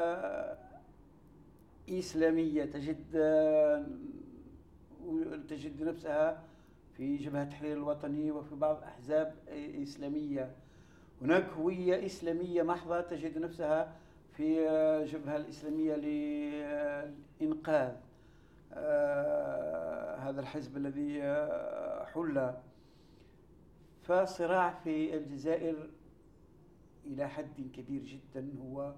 [1.89, 3.85] إسلامية تجد آه،
[5.49, 6.43] تجد نفسها
[6.97, 9.35] في جبهة التحرير الوطني وفي بعض أحزاب
[9.81, 10.51] إسلامية.
[11.21, 13.95] هناك هوية إسلامية محضة تجد نفسها
[14.33, 14.53] في
[15.11, 15.95] جبهة الإسلامية
[17.41, 17.95] لإنقاذ
[18.73, 22.53] آه، هذا الحزب الذي آه، حل
[24.03, 25.89] فصراع في الجزائر
[27.07, 28.93] إلى حد كبير جدا هو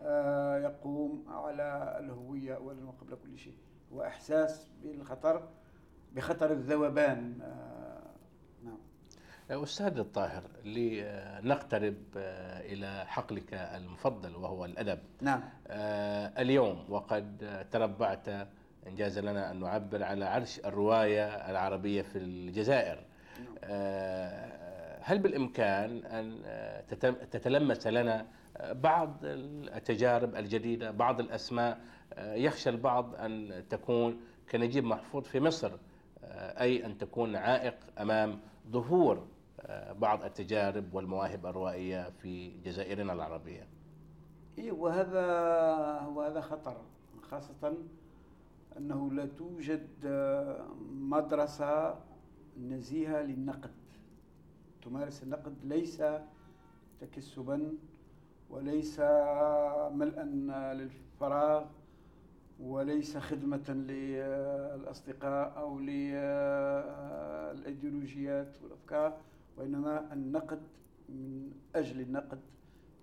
[0.00, 3.54] آه، يقوم على الهوية أولا وقبل كل شيء.
[3.92, 5.48] هو إحساس بالخطر
[6.12, 7.38] بخطر الذوبان
[8.64, 8.78] نعم.
[9.62, 14.98] أستاذ الطاهر لنقترب إلى حقلك المفضل وهو الأدب.
[15.20, 15.42] نعم.
[16.38, 18.28] اليوم وقد تربعت
[18.86, 23.04] انجاز لنا أن نعبر على عرش الرواية العربية في الجزائر.
[23.64, 24.61] آه،
[25.04, 26.42] هل بالإمكان أن
[27.30, 28.26] تتلمس لنا
[28.72, 31.80] بعض التجارب الجديدة، بعض الأسماء
[32.12, 35.72] آه، يخشى البعض أن تكون كنجيب محفوظ في مصر
[36.24, 39.26] آه، أي أن تكون عائق أمام ظهور
[39.92, 43.66] بعض التجارب والمواهب الروائية في جزائرنا العربية.
[44.58, 45.26] إي وهذا
[45.98, 46.76] هو هذا خطر
[47.22, 47.74] خاصة
[48.78, 51.94] أنه لا توجد آه، مدرسة
[52.60, 53.70] نزيهة للنقد
[54.82, 56.02] تمارس النقد ليس
[57.00, 57.72] تكسبا
[58.50, 59.00] وليس
[59.90, 60.24] ملءا
[60.74, 61.64] للفراغ
[62.60, 69.16] وليس خدمة للأصدقاء أو للأيديولوجيات والأفكار
[69.56, 70.60] وإنما النقد
[71.08, 72.40] من أجل النقد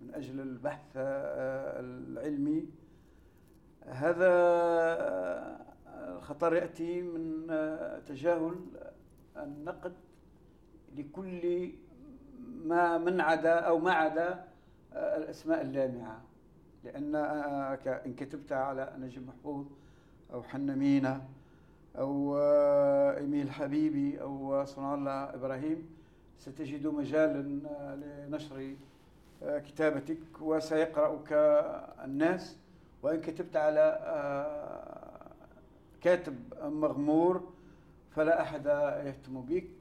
[0.01, 2.65] من أجل البحث العلمي.
[3.85, 4.29] هذا
[6.15, 7.47] الخطر يأتي من
[8.05, 8.55] تجاهل
[9.37, 9.93] النقد
[10.97, 11.71] لكل
[12.65, 14.45] ما من عدا أو ما عدا
[14.93, 16.21] الأسماء اللامعة.
[16.83, 17.15] لأن
[18.05, 19.65] إن كتبت على نجم محفوظ
[20.33, 21.21] أو حنا مينا
[21.97, 22.37] أو
[23.17, 25.89] إيميل حبيبي أو صنع الله إبراهيم
[26.39, 27.41] ستجد مجالا
[28.27, 28.75] لنشر
[29.41, 31.33] كتابتك وسيقرأك
[32.03, 32.57] الناس.
[33.03, 35.31] وإن كتبت على آه،
[36.01, 37.53] كاتب مغمور
[38.11, 38.65] فلا أحد
[39.05, 39.78] يهتم بك.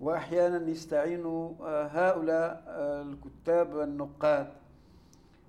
[0.00, 4.48] وأحيانا يستعين آه، هؤلاء آه، الكتاب النقاد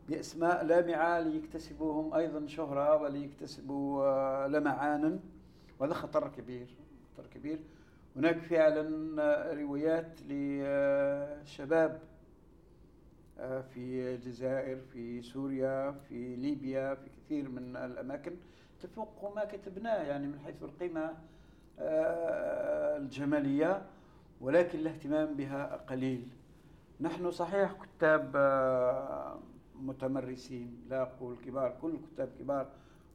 [0.09, 5.19] بأسماء لامعة ليكتسبوهم أيضا شهرة وليكتسبوا لمعانا
[5.79, 6.67] وهذا خطر كبير
[7.13, 7.59] خطر كبير.
[8.15, 8.83] هناك فعلا
[9.53, 11.99] روايات لشباب
[13.39, 18.31] آه، في الجزائر في سوريا في ليبيا في كثير من الأماكن.
[18.81, 21.13] تفوق ما كتبناه يعني من حيث القيمة
[21.79, 23.81] آه، الجمالية.
[24.41, 26.27] ولكن الاهتمام بها قليل.
[27.01, 29.39] نحن صحيح كتاب آه،
[29.75, 32.67] متمرسين لا أقول كبار كل كتاب كبار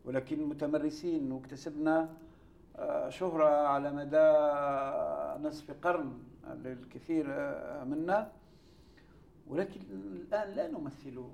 [0.05, 1.33] ولكن متمرسين.
[1.33, 2.09] واكتسبنا
[3.09, 4.29] شهرة على مدى
[5.49, 6.19] نصف قرن
[6.65, 7.27] للكثير
[7.85, 8.33] منا.
[9.49, 11.25] ولكن الآن لا نمثل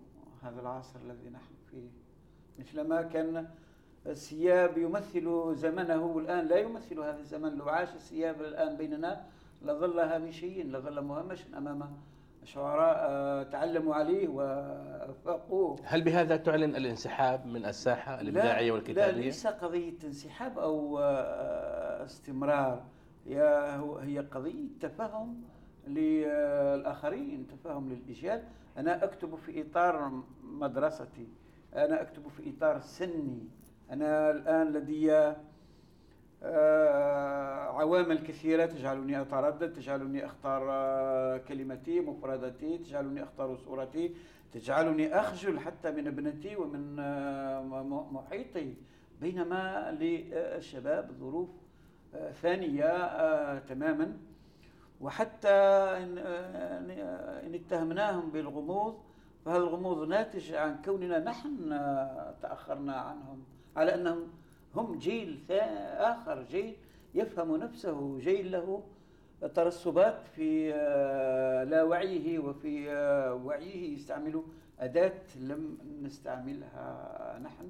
[0.42, 1.88] هذا العصر الذي نحن فيه.
[2.58, 3.48] مثلما كان
[4.06, 7.54] السياب يمثل زمنه والآن لا يمثل هذا الزمن.
[7.54, 9.24] لو عاش السياب الآن بيننا
[9.66, 11.96] لظل هامشيا لظل مهمشا أمام
[12.44, 19.46] شعراء آه، تعلموا عليه وفاقوه هل بهذا تعلن الانسحاب من الساحة الإبداعية والكتابية؟ لا ليس
[19.46, 22.84] قضية انسحاب أو آه، استمرار.
[23.26, 25.42] هي قضية تفهم
[25.88, 28.42] للآخرين تفاهم للإجيال.
[28.76, 31.28] أنا أكتب في إطار مدرستي
[31.74, 33.48] أنا أكتب في إطار سني.
[33.90, 35.32] أنا الآن لدي
[36.42, 44.14] عوامل كثيرة تجعلني أتردد تجعلني أختار آه، كلمتي مفردتي تجعلني أختار صورتي
[44.52, 48.74] تجعلني أخجل حتى من ابنتي ومن آه، محيطي
[49.20, 51.48] بينما للشباب ظروف
[52.42, 54.16] ثانية تماما.
[55.00, 55.48] وحتى
[57.46, 58.98] إن اتهمناهم بالغموض
[59.44, 61.68] فهذا الغموض ناتج عن كوننا نحن
[62.42, 63.42] تأخرنا عنهم
[63.76, 64.28] على أنهم
[64.76, 65.38] هم جيل
[65.98, 66.76] آخر جيل
[67.14, 68.82] يفهم نفسه جيل له
[69.54, 70.72] ترسبات في
[71.70, 72.88] لا وعيه وفي
[73.44, 74.42] وعيه يستعمل
[74.80, 77.68] أداة لم نستعملها نحن.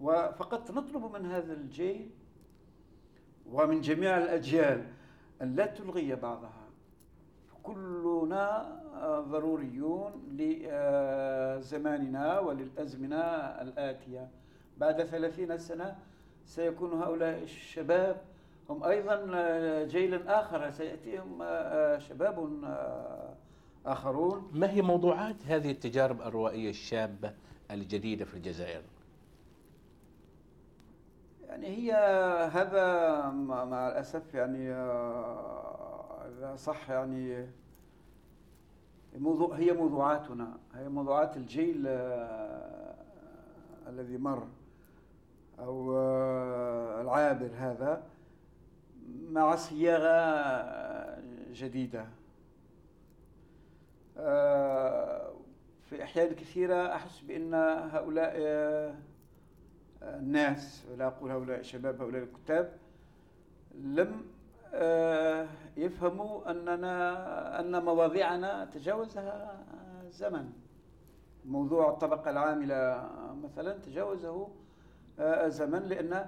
[0.00, 2.10] وفقط نطلب من هذا الجيل
[3.52, 4.84] ومن جميع الأجيال
[5.42, 6.62] أن لا تلغي بعضها.
[7.62, 8.80] كلنا
[9.30, 13.22] ضروريون لزماننا وللأزمنة
[13.62, 14.28] الآتية.
[14.78, 15.96] بعد ثلاثين سنة
[16.46, 18.20] سيكون هؤلاء الشباب
[18.70, 19.16] هم أيضا
[19.84, 20.70] جيل آخر.
[20.70, 21.38] سيأتيهم
[21.98, 22.64] شباب
[23.86, 24.50] آخرون.
[24.54, 27.32] ما هي موضوعات هذه التجارب الروائية الشابة
[27.70, 28.82] الجديدة في الجزائر؟
[31.52, 31.92] يعني هي
[32.52, 37.46] هذا مع الأسف يعني آه، إذا صح يعني
[39.18, 42.94] موضوع هي موضوعاتنا هي موضوعات الجيل آه،
[43.88, 44.46] الذي مر.
[45.62, 48.02] أو آه، العابر هذا
[49.30, 51.22] مع صياغة
[51.52, 52.06] جديدة.
[54.18, 55.32] آه،
[55.82, 57.54] في أحيان كثيرة أحس بأن
[57.92, 58.36] هؤلاء
[60.02, 62.72] الناس ولا أقول هؤلاء الشباب هؤلاء الكتاب
[63.74, 64.22] لم
[64.74, 65.46] آه،
[65.76, 69.64] يفهموا أننا أن مواضيعنا تجاوزها
[70.02, 70.52] الزمن
[71.44, 73.10] موضوع الطبقة العاملة
[73.44, 74.48] مثلا تجاوزه
[75.18, 76.26] الزمن آه، لأن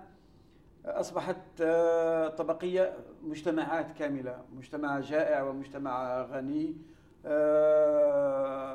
[0.84, 6.76] أصبحت آه، طبقية مجتمعات كاملة مجتمع جائع ومجتمع غني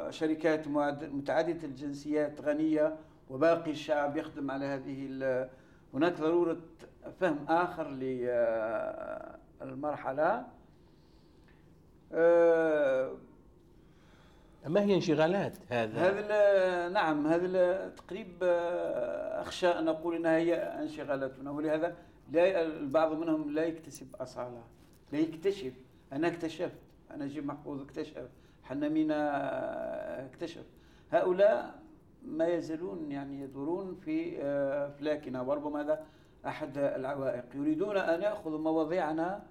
[0.10, 2.95] شركات متعددة الجنسيات غنية
[3.30, 5.50] وباقي الشعب يخدم على هذه
[5.93, 6.58] هناك ضرورة
[7.19, 7.88] فهم آخر
[9.62, 10.45] للمرحلة
[12.13, 13.12] آه،
[14.67, 21.52] ما هي انشغالات هذا؟ هذا نعم هذا تقريب آه، أخشى أن أقول أنها هي انشغالاتنا
[21.52, 21.95] ولهذا
[22.32, 24.63] لا البعض منهم لا يكتسب أصالة
[25.12, 25.74] لا يكتشف.
[26.13, 26.78] أنا اكتشفت
[27.12, 28.30] أنا نجيب محفوظ اكتشف.
[28.63, 30.63] حنامينا آه، اكتشف.
[31.12, 31.80] هؤلاء
[32.26, 34.38] ما يزالون يعني يدورون في
[35.00, 36.06] فلاكنا وربما هذا
[36.45, 37.43] أحد العوائق.
[37.56, 39.43] يريدون أن يأخذوا مواضيعنا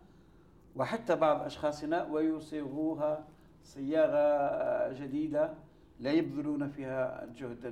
[0.77, 3.25] وحتى بعض أشخاصنا ويصيغوها
[3.69, 5.55] صياغة جديدة
[6.01, 7.71] لا يبذلون فيها جهدا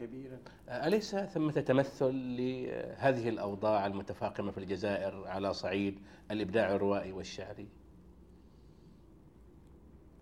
[0.00, 0.38] كبيرا
[0.68, 5.98] أليس ثمة تمثل لهذه الأوضاع المتفاقمة في الجزائر على صعيد
[6.30, 7.68] الإبداع الروائي والشعري؟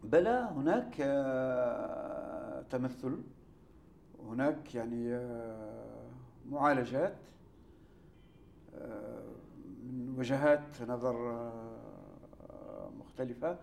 [0.02, 0.94] بلى هناك
[2.70, 3.22] تمثل
[4.28, 5.20] هناك يعني
[6.50, 7.16] معالجات
[9.84, 13.58] من وجهات نظر آه، مختلفة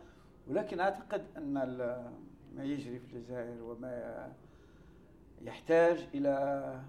[0.48, 1.54] ولكن أعتقد أن
[2.56, 4.32] ما يجري في الجزائر وما
[5.42, 6.82] يحتاج إلى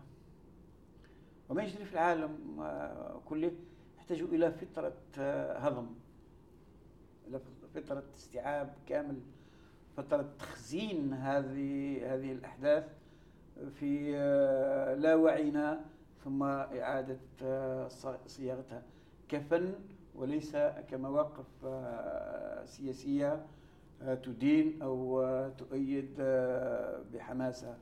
[1.49, 3.53] وما يجري في العالم آه، كله
[3.99, 5.87] يحتاج إلى فترة آه، هضم
[7.29, 7.41] إلى
[7.75, 9.21] فترة استيعاب كامل
[9.97, 12.85] فترة تخزين هذه هذه الأحداث
[13.81, 14.13] في
[14.99, 15.85] لا وعينا
[16.25, 17.89] ثم إعادة آه،
[18.27, 18.83] صياغتها.
[19.29, 19.75] كفن
[20.15, 20.57] وليس
[20.91, 23.47] كمواقف آه، سياسية
[24.03, 25.23] آه، تدين أو
[25.59, 26.15] تؤيد
[27.15, 27.77] بحماسة.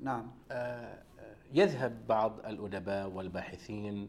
[0.00, 0.30] نعم.
[1.52, 4.08] يذهب بعض الأدباء والباحثين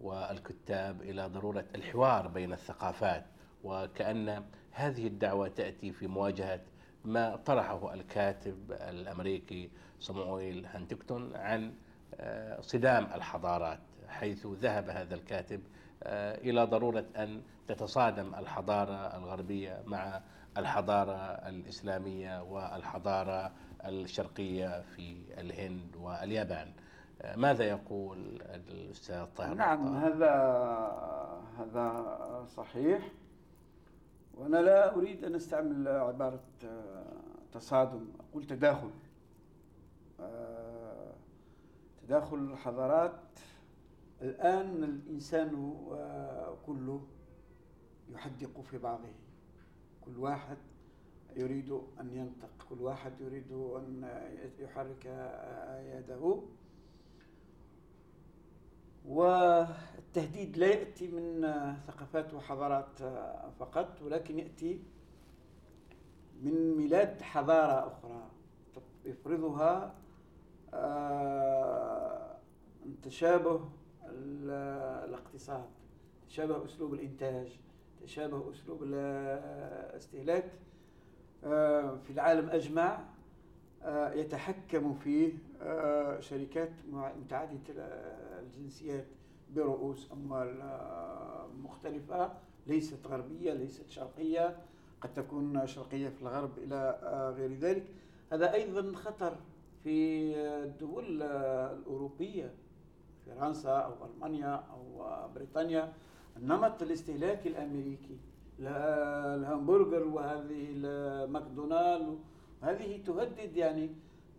[0.00, 3.24] والكتاب إلى ضرورة الحوار بين الثقافات
[3.64, 6.60] وكأن هذه الدعوة تأتي في مواجهة
[7.04, 11.74] ما طرحه الكاتب الأمريكي صموئيل هانتكتون عن
[12.14, 20.20] آه، صدام الحضارات حيث ذهب هذا الكاتب آه، إلى ضرورة أن تتصادم الحضارة الغربية مع
[20.58, 21.14] الحضارة
[21.48, 23.52] الإسلامية والحضارة
[23.84, 26.72] الشرقية في الهند واليابان.
[27.22, 30.32] آه، ماذا يقول الأستاذ طاهر؟ نعم هذا
[31.58, 33.08] هذا صحيح
[34.34, 36.40] وأنا لا أريد أن أستعمل عبارة
[37.52, 38.90] تصادم أقول تداخل
[42.02, 43.12] تداخل الحضارات
[44.22, 45.74] الآن الإنسان
[46.66, 47.00] كله
[48.08, 49.08] يحدق في بعضه.
[50.00, 50.56] كل واحد
[51.36, 54.08] يريد أن ينطق كل واحد يريد أن
[54.58, 55.06] يحرك
[55.84, 56.42] يده.
[59.08, 61.42] والتهديد لا يأتي من
[61.86, 62.98] ثقافات وحضارات
[63.58, 64.82] فقط ولكن يأتي
[66.42, 68.30] من ميلاد حضارة أخرى.
[69.04, 69.94] يفرضها
[70.74, 72.36] آه،
[73.02, 73.68] تشابه
[74.12, 75.64] الاقتصاد
[76.28, 77.58] تشابه أسلوب الإنتاج
[78.02, 80.52] تشابه أسلوب الاستهلاك.
[81.44, 83.04] آه، في العالم أجمع
[83.82, 85.32] آه، يتحكم فيه
[86.20, 87.84] شركات متعددة
[88.40, 89.06] الجنسيات
[89.54, 90.62] برؤوس أموال
[91.62, 92.32] مختلفة.
[92.66, 94.56] ليست غربية ليست شرقية
[95.00, 96.98] قد تكون شرقية في الغرب إلى
[97.36, 97.86] غير ذلك.
[98.32, 99.36] هذا أيضا خطر
[99.84, 102.54] في الدول الأوروبية.
[103.38, 105.92] فرنسا أو ألمانيا أو بريطانيا
[106.36, 108.18] النمط الاستهلاكي الأمريكي
[108.60, 112.18] الهامبرجر وهذه الماكدونالد
[112.62, 113.90] هذه تهدد يعني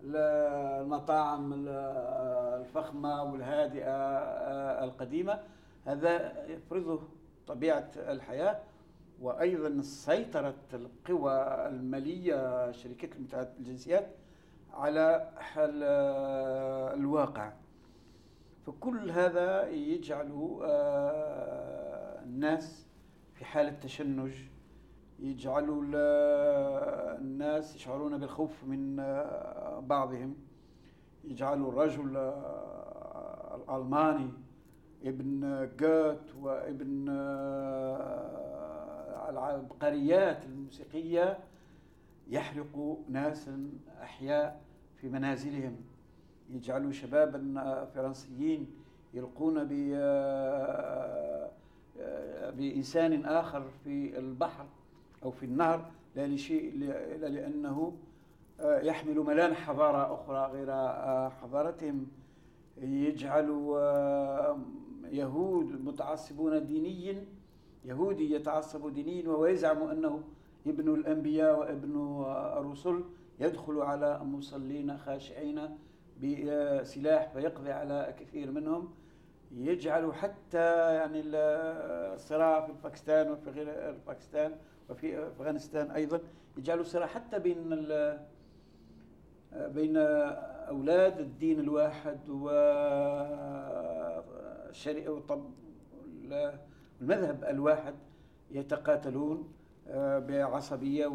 [0.04, 3.98] المطاعم الفخمة والهادئة
[4.84, 5.40] القديمة.
[5.86, 7.00] هذا يفرضه
[7.48, 8.60] طبيعة الحياة.
[9.22, 14.08] وأيضا سيطرة القوى المالية شركات متعددة الجنسيات
[14.74, 17.52] على آه، الواقع.
[18.66, 22.88] فكل هذا يجعل آه، الناس
[23.34, 24.34] في حالة تشنج
[25.20, 25.84] يجعلوا
[27.20, 28.96] الناس يشعرون بالخوف من
[29.88, 30.36] بعضهم.
[31.24, 32.18] يجعلوا الرجل
[33.56, 34.30] الألماني
[35.04, 37.10] ابن جوت وابن
[39.30, 41.40] العبقريات الموسيقية
[42.28, 43.70] يحرق ناسا
[44.02, 44.62] أحياء
[44.98, 45.76] في منازلهم.
[46.52, 47.40] يجعلوا شبابا
[47.96, 48.68] فرنسيين
[49.14, 49.64] يلقون
[52.58, 54.66] بإنسان آخر في البحر
[55.24, 57.94] أو في النهر لا لشيء إلا لأنه
[58.60, 60.70] يحمل ملامح حضارة أخرى غير
[61.30, 62.08] حضارتهم.
[62.82, 63.50] يجعل
[65.12, 67.26] يهود متعصبون دينيا
[67.86, 70.24] يهودي يتعصب دينيا وهو يزعم أنه
[70.68, 72.24] ابن الأنبياء وابن
[72.58, 73.04] الرسل
[73.40, 75.78] يدخل على المصلين خاشعين
[76.22, 78.94] بسلاح فيقضي على كثير منهم
[79.52, 84.56] يجعل حتى يعني الصراع في باكستان وفي غير باكستان
[84.90, 86.20] وفي أفغانستان أيضا
[86.58, 87.88] يجعلوا صراع حتى بين
[89.54, 92.50] بين أولاد الدين الواحد و
[97.02, 97.96] المذهب الواحد
[98.52, 99.54] يتقاتلون
[99.88, 101.08] آه، بعصبية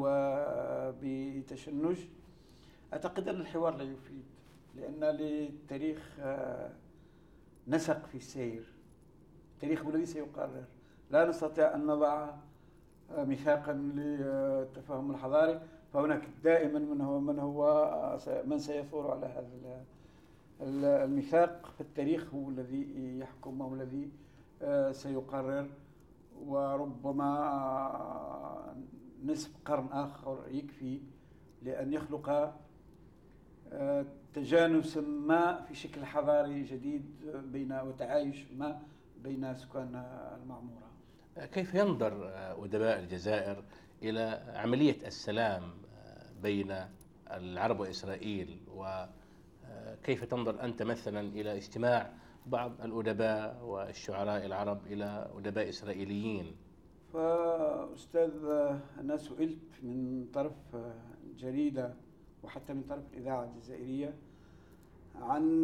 [0.98, 1.96] وبتشنج
[2.92, 4.24] أعتقد أن الحوار لا يفيد.
[4.76, 6.70] لأن للتاريخ آه،
[7.68, 8.64] نسق في السير.
[9.54, 10.64] التاريخ هو الذي سيقرر.
[11.10, 12.30] لا نستطيع أن نضع
[13.10, 15.60] آه، ميثاقا للتفاهم الحضاري
[15.92, 19.84] فهناك دائما من هو من هو من سيثور على هذا
[21.04, 21.72] الميثاق.
[21.78, 24.10] فالتاريخ هو الذي يحكم وهو الذي
[24.62, 25.66] آه، سيقرر.
[26.44, 28.74] وربما آه،
[29.24, 31.00] نصف قرن آخر يكفي
[31.62, 32.54] لأن يخلق
[34.34, 37.04] تجانس ما في شكل حضاري جديد
[37.52, 38.82] بين وتعايش ما
[39.22, 39.94] بين سكان
[40.42, 40.86] المعمورة.
[41.52, 42.30] كيف ينظر
[42.64, 43.64] أدباء الجزائر
[44.02, 45.62] إلى عملية السلام
[46.42, 46.74] بين
[47.30, 52.12] العرب وإسرائيل؟ وكيف تنظر أنت مثلا إلى اجتماع
[52.46, 56.56] بعض الأدباء والشعراء العرب إلى أدباء إسرائيليين؟
[57.12, 58.44] فأستاذ
[59.00, 60.76] أنا سئلت من طرف
[61.36, 61.94] جريدة
[62.46, 64.14] وحتى من طرف الإذاعة الجزائرية
[65.22, 65.62] عن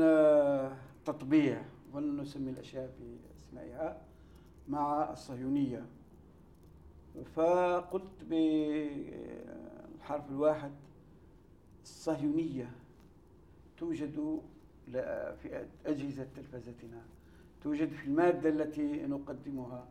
[1.05, 1.63] تطبيع
[1.95, 4.01] ونسمي الأشياء في أسمائها
[4.69, 5.87] مع الصهيونية.
[7.35, 10.71] فقلت بالحرف الواحد
[11.83, 12.71] الصهيونية
[13.79, 14.41] توجد
[15.43, 17.03] في أجهزة تلفزتنا
[17.63, 19.85] توجد في المادة التي نقدمها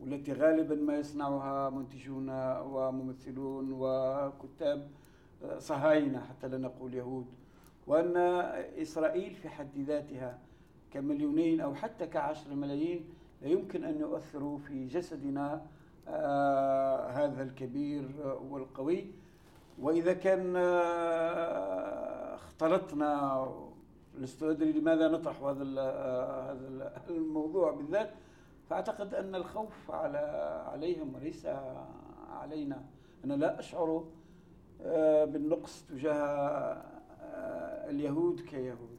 [0.00, 2.30] والتي غالبا ما يصنعها منتجون
[2.60, 4.90] وممثلون وكتاب
[5.58, 7.26] صهاينة حتى لا نقول يهود
[7.86, 8.16] وأن
[8.82, 10.38] إسرائيل في حد ذاتها
[10.92, 13.08] كمليونين أو حتى كعشر ملايين
[13.42, 15.62] لا يمكن أن يؤثروا في جسدنا
[16.08, 18.08] آه هذا الكبير
[18.50, 19.06] والقوي.
[19.78, 23.46] وإذا كان آه اختلطنا
[24.18, 28.10] لست أدري لماذا نطرح هذا هذا الموضوع بالذات
[28.70, 30.18] فأعتقد أن الخوف على
[30.72, 31.46] عليهم وليس
[32.30, 32.84] علينا.
[33.24, 34.04] أنا لا أشعر آه،
[35.24, 38.98] بالنقص تجاه آه، اليهود كيهود.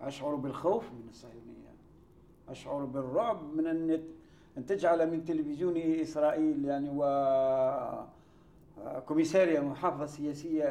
[0.00, 1.70] أشعر بالخوف من الصهيونية.
[2.48, 4.04] أشعر بالرعب من أن
[4.58, 8.08] أن تجعل من تلفزيون إسرائيل يعني و آه،
[9.06, 10.64] كوميسارية محافظة سياسية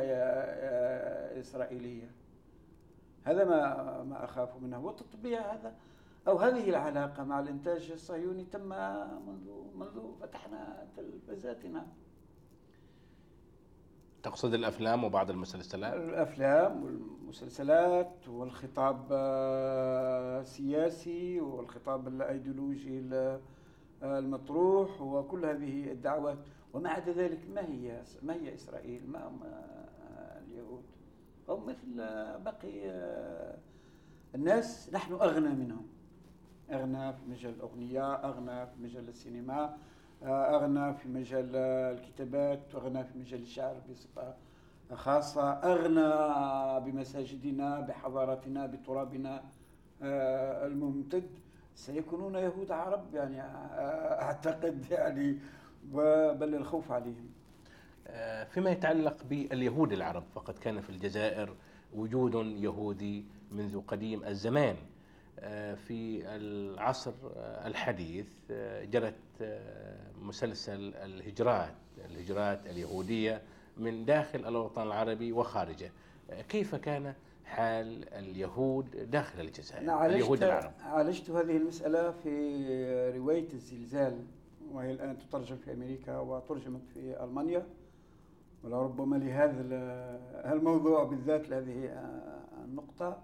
[1.40, 2.12] إسرائيلية.
[3.24, 4.86] هذا ما ما أخاف منه.
[4.86, 5.74] وتطبيع هذا
[6.28, 8.70] أو هذه العلاقة مع الإنتاج الصهيوني تم
[9.28, 11.88] منذ منذ فتحنا تلفزاتنا.
[14.24, 19.08] تقصد الأفلام وبعض المسلسلات؟ الأفلام والمسلسلات والخطاب
[20.42, 23.04] السياسي والخطاب الأيديولوجي
[24.04, 26.38] المطروح وكل هذه الدعوات.
[26.74, 29.40] وما عدا ذلك ما هي ما هي إسرائيل؟ ما هم
[30.48, 30.84] اليهود؟
[31.50, 31.96] هم مثل
[32.46, 32.90] باقي
[34.36, 34.90] الناس.
[34.94, 35.88] نحن أغنى منهم.
[36.72, 39.78] أغنى في مجال الأغنية أغنى في مجال السينما.
[40.24, 44.34] أغنى في مجال الكتابات أغنى في مجال الشعر بصفة
[44.94, 46.12] خاصة أغنى
[46.92, 49.44] بمساجدنا بحضارتنا بترابنا
[50.04, 51.30] آه، الممتد.
[51.76, 55.38] سيكونون يهود عرب يعني آه، أعتقد يعني
[56.34, 57.30] بل الخوف عليهم.
[58.08, 61.54] آه، فيما يتعلق باليهود العرب فقد كان في الجزائر
[61.96, 64.76] وجود يهودي منذ قديم الزمان.
[65.76, 67.14] في العصر
[67.66, 68.28] الحديث
[68.92, 69.14] جرت
[70.22, 71.74] مسلسل الهجرات
[72.06, 73.42] الهجرات اليهودية
[73.78, 75.92] من داخل الوطن العربي وخارجه.
[76.50, 77.14] كيف كان
[77.46, 84.26] حال اليهود داخل الجزائر اليهود العرب؟ عالجت هذه المسألة في رواية الزلزال
[84.72, 87.66] وهي الآن تترجم في أمريكا وترجمت في ألمانيا.
[88.64, 89.62] ولربما لهذا
[90.54, 91.90] الموضوع بالذات لهذه
[92.66, 93.22] النقطة.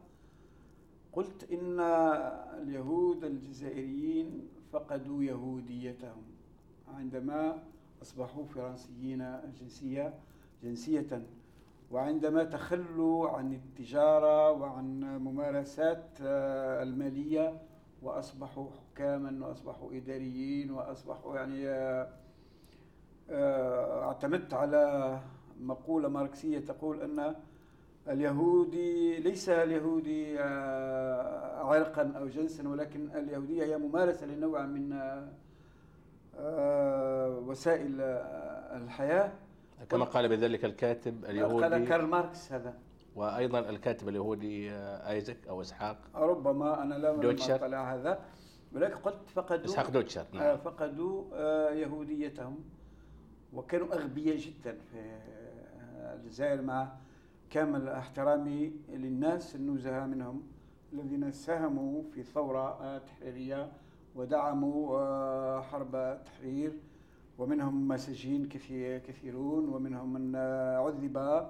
[1.15, 1.79] قلت إن
[2.61, 6.23] اليهود الجزائريين فقدوا يهوديتهم.
[6.87, 7.63] عندما
[8.01, 10.13] أصبحوا فرنسيين الجنسية
[10.63, 11.25] جنسية
[11.91, 17.61] وعندما تخلوا عن التجارة وعن ممارسات آه، المالية
[18.01, 22.09] وأصبحوا حكاما وأصبحوا إداريين وأصبحوا يعني آه،
[23.29, 25.19] آه، اعتمدت على
[25.59, 27.35] مقولة ماركسية تقول أن
[28.09, 30.39] اليهودي ليس اليهودي
[31.59, 34.93] عرقا أو جنسا ولكن اليهودية هي ممارسة لنوع من
[37.49, 38.01] وسائل
[38.75, 39.31] الحياة.
[39.89, 42.73] كما قال بذلك الكاتب اليهودي قال كارل ماركس هذا.
[43.15, 48.19] وأيضا الكاتب اليهودي آه، ايزك أو إسحاق ربما أنا لا أطلع هذا.
[48.73, 50.43] ولكن قلت فقدوا إسحاق دوتشر نعم.
[50.43, 52.59] آه، فقدوا آه، يهوديتهم
[53.53, 55.19] وكانوا أغبياء جدا في
[56.13, 56.91] الجزائر مع
[57.49, 60.43] كامل احترامي للناس النزهاء منهم
[60.93, 63.71] الذين ساهموا في ثورة تحريرية
[64.15, 66.73] ودعموا حرب التحرير
[67.37, 71.47] ومنهم مساجين كثير كثيرون ومنهم من عذب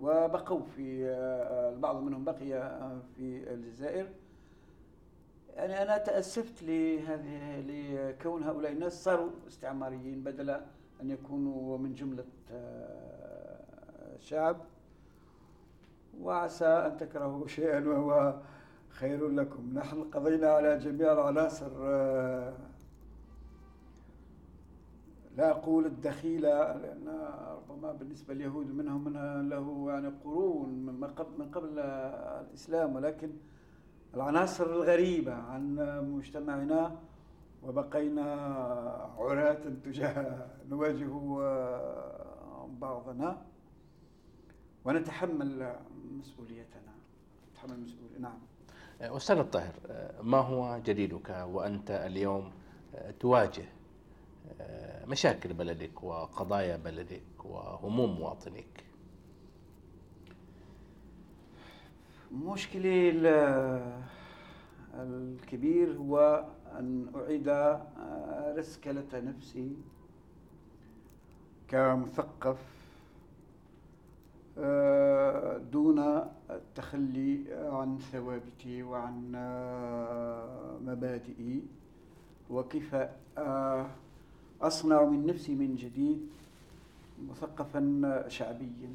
[0.00, 1.04] وبقوا في
[1.74, 2.78] البعض منهم بقي
[3.16, 4.06] في الجزائر.
[5.56, 10.50] يعني أنا تأسفت لهذه لكون هؤلاء الناس صاروا استعماريين بدل
[11.02, 12.24] أن يكونوا من جملة
[14.18, 14.56] شعب.
[16.22, 18.34] وعسى أن تكرهوا شيئا وهو
[18.88, 19.70] خير لكم.
[19.74, 21.70] نحن قضينا على جميع العناصر.
[25.36, 27.08] لا أقول الدخيلة لأن
[27.70, 30.68] ربما بالنسبة لليهود منهم من له يعني قرون
[31.00, 31.04] من
[31.52, 33.30] قبل الإسلام ولكن
[34.14, 35.74] العناصر الغريبة عن
[36.16, 36.96] مجتمعنا
[37.62, 38.34] وبقينا
[39.18, 41.12] عراة تجاه نواجه
[42.80, 43.42] بعضنا.
[44.84, 45.76] ونتحمل
[46.12, 46.92] مسؤوليتنا.
[47.52, 48.18] نتحمل مسؤولية.
[48.18, 48.38] نعم.
[49.00, 49.74] أستاذ الطاهر
[50.22, 52.52] ما هو جديدك وأنت اليوم
[53.20, 53.64] تواجه
[55.06, 58.84] مشاكل بلدك وقضايا بلدك وهموم مواطنيك
[62.32, 63.10] مشكلي
[64.94, 66.44] الكبير هو
[66.78, 67.48] أن أعيد
[68.58, 69.76] رسكلة نفسي
[71.68, 72.77] كمثقف
[75.72, 75.98] دون
[76.50, 79.32] التخلي عن ثوابتي وعن
[80.86, 81.62] مبادئي.
[82.50, 82.96] وكيف
[84.62, 86.28] أصنع من نفسي من جديد
[87.30, 88.90] مثقفا شعبيا.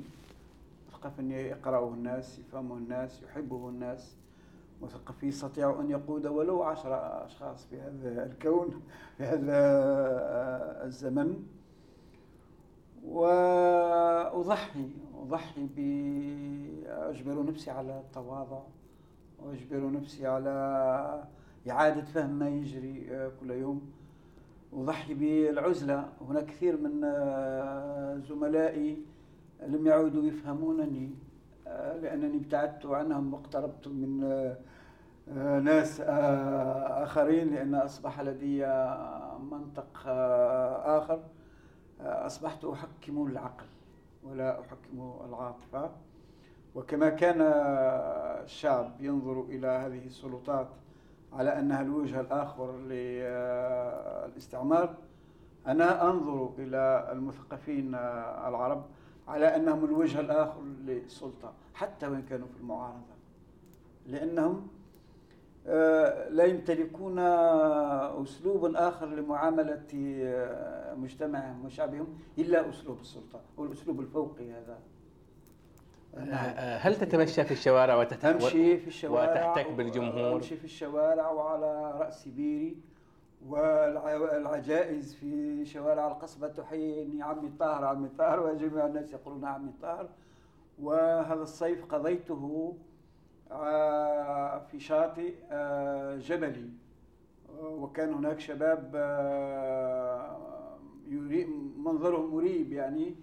[0.88, 4.16] مثقفا يقرأه الناس يفهمه الناس يحبه الناس.
[4.82, 8.82] مثقف يستطيع أن يقود ولو عشر أشخاص في هذا الكون
[9.18, 9.60] في هذا
[10.86, 11.46] الزمن.
[13.06, 14.90] وأضحي
[15.24, 18.60] أضحي بأجبر نفسي على التواضع
[19.40, 21.24] وأجبر نفسي على
[21.70, 23.82] إعادة فهم ما يجري كل يوم.
[24.74, 26.10] أضحي بالعزلة.
[26.30, 28.98] هناك كثير من آه، زملائي
[29.68, 31.10] لم يعودوا يفهمونني
[31.68, 38.66] آه، لأنني ابتعدت عنهم واقتربت من آه، ناس آخرين لأن أصبح لدي
[39.52, 40.08] منطق
[40.86, 41.20] آخر.
[42.02, 43.66] أصبحت أحكم العقل.
[44.26, 45.92] ولا أحكم العاطفة.
[46.76, 47.42] وكما كان
[48.44, 50.68] الشعب ينظر إلى هذه السلطات
[51.34, 52.78] على أنها الوجه الآخر
[54.32, 54.96] للاستعمار
[55.68, 57.96] أنا أنظر إلى المثقفين
[58.48, 58.86] العرب
[59.28, 63.14] على أنهم الوجه الآخر للسلطة حتى وإن كانوا في المعارضة
[64.08, 64.68] لأنهم
[66.30, 72.08] لا يمتلكون أسلوب آخر لمعاملة آه، مجتمعهم وشعبهم
[72.38, 74.80] إلا أسلوب السلطة والأسلوب الفوقي هذا.
[76.16, 82.28] آه، هل تتمشى في الشوارع وتحتك في الشوارع وتحتك بالجمهور؟ أمشي في الشوارع وعلى رأس
[82.28, 82.78] بيري.
[83.48, 90.10] والعجائز في شوارع القصبة تحييني عمي طاهر عمي طاهر وجميع الناس يقولون عمي طاهر.
[90.82, 92.93] وهذا الصيف قضيته آه،
[94.72, 96.70] في شاطئ آه، جبلي.
[97.62, 98.96] وكان هناك شباب
[101.78, 103.16] منظرهم مريب يعني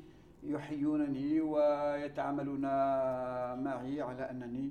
[0.42, 2.60] يحيونني ويتعاملون
[3.64, 4.70] معي على أنني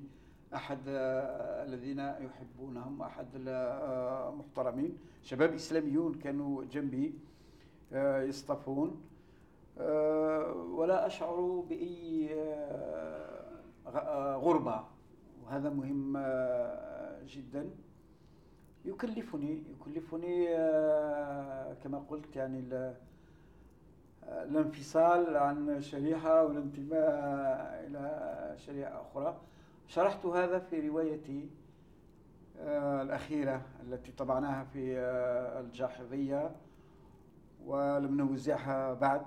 [0.56, 7.14] أحد الذين يحبونهم أحد المحترمين شباب إسلاميون كانوا جنبي
[8.30, 9.02] يصطفون.
[10.72, 12.30] ولا أشعر بأي
[14.46, 14.84] غربة.
[15.50, 16.18] وهذا مهم
[17.26, 17.70] جدا.
[18.86, 20.46] يكلفني يكلفني
[21.84, 22.64] كما قلت يعني
[24.24, 29.38] الانفصال عن شريحة والانتماء إلى شريحة أخرى.
[29.88, 31.50] شرحت هذا في روايتي
[32.60, 36.52] آه، الأخيرة التي طبعناها في آه، الجاحظية
[37.66, 39.22] ولم نوزعها بعد.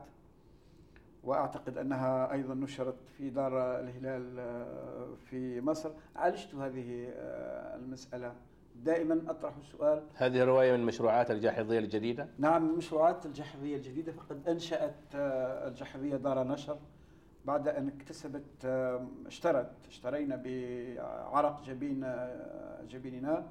[1.25, 5.91] وأعتقد أنها أيضا نشرت في دار الهلال آه، في مصر.
[6.17, 7.09] عالجت هذه
[7.75, 8.35] المسألة.
[8.77, 10.03] دائما أطرح السؤال.
[10.15, 14.13] هذه رواية من مشروعات الجاحظية الجديدة؟ نعم مشروعات الجاحظية الجديدة.
[14.13, 16.79] فقد أنشأت الجاحظية دار نشر
[17.45, 18.65] بعد أن اكتسبت
[19.27, 22.07] اشترت اشترينا بعرق جبين
[22.89, 23.47] جبيننا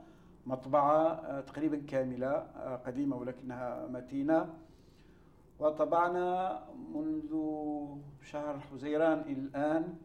[0.45, 4.49] مطبعة آه، تقريبا كاملة آه، قديمة ولكنها متينة.
[5.61, 6.59] وطبعنا
[6.93, 7.31] منذ
[8.21, 9.97] شهر حزيران الآن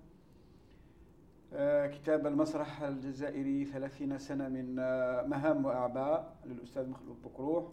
[1.52, 4.74] آه، كتاب المسرح الجزائري ثلاثين سنة من
[5.30, 7.64] مهام وأعباء للأستاذ مخلوف بكروح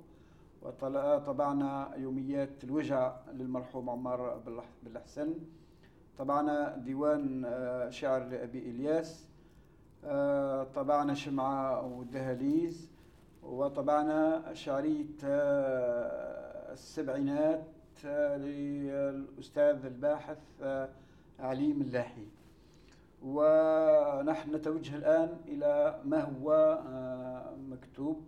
[0.61, 4.41] وطبعنا يوميات الوجع للمرحوم عمار
[4.83, 5.33] بالحسن.
[6.17, 7.45] طبعنا ديوان
[7.89, 9.27] شعر لأبي إلياس.
[10.05, 12.89] آه، طبعنا شمعة ودهاليز
[13.43, 17.59] وطبعنا شعرية آه، السبعينات.
[17.59, 17.72] آه،
[18.37, 20.37] للأستاذ الباحث
[21.39, 22.27] عليم اللاحي
[23.23, 26.79] ونحن نتوجه الآن إلى ما هو
[27.69, 28.27] مكتوب.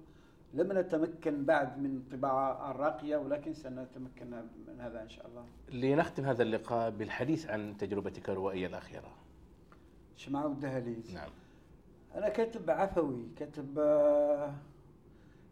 [0.54, 4.30] لم نتمكن بعد من طباعة الراقية ولكن سنتمكن
[4.68, 5.46] من هذا إن شاء الله.
[5.72, 9.12] لنختم هذا اللقاء بالحديث عن تجربتك الروائية الأخيرة.
[10.16, 11.30] شمعة والدهاليز نعم.
[12.16, 13.80] أنا كاتب عفوي كاتب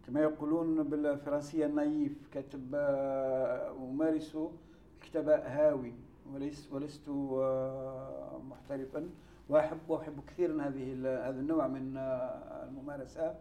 [0.07, 2.75] كما يقولون بالفرنسية نايف كاتب
[3.79, 4.37] أمارس
[4.97, 5.93] الكتابة هاوي.
[6.33, 7.09] وليس ولست
[8.49, 9.09] محترفا.
[9.49, 10.93] وأحب وأحب كثيرا هذه
[11.29, 11.97] هذا النوع من
[12.67, 13.35] الممارسة.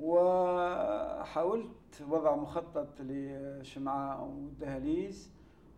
[0.00, 5.30] وحاولت وضع مخطط لشمعة والدهاليز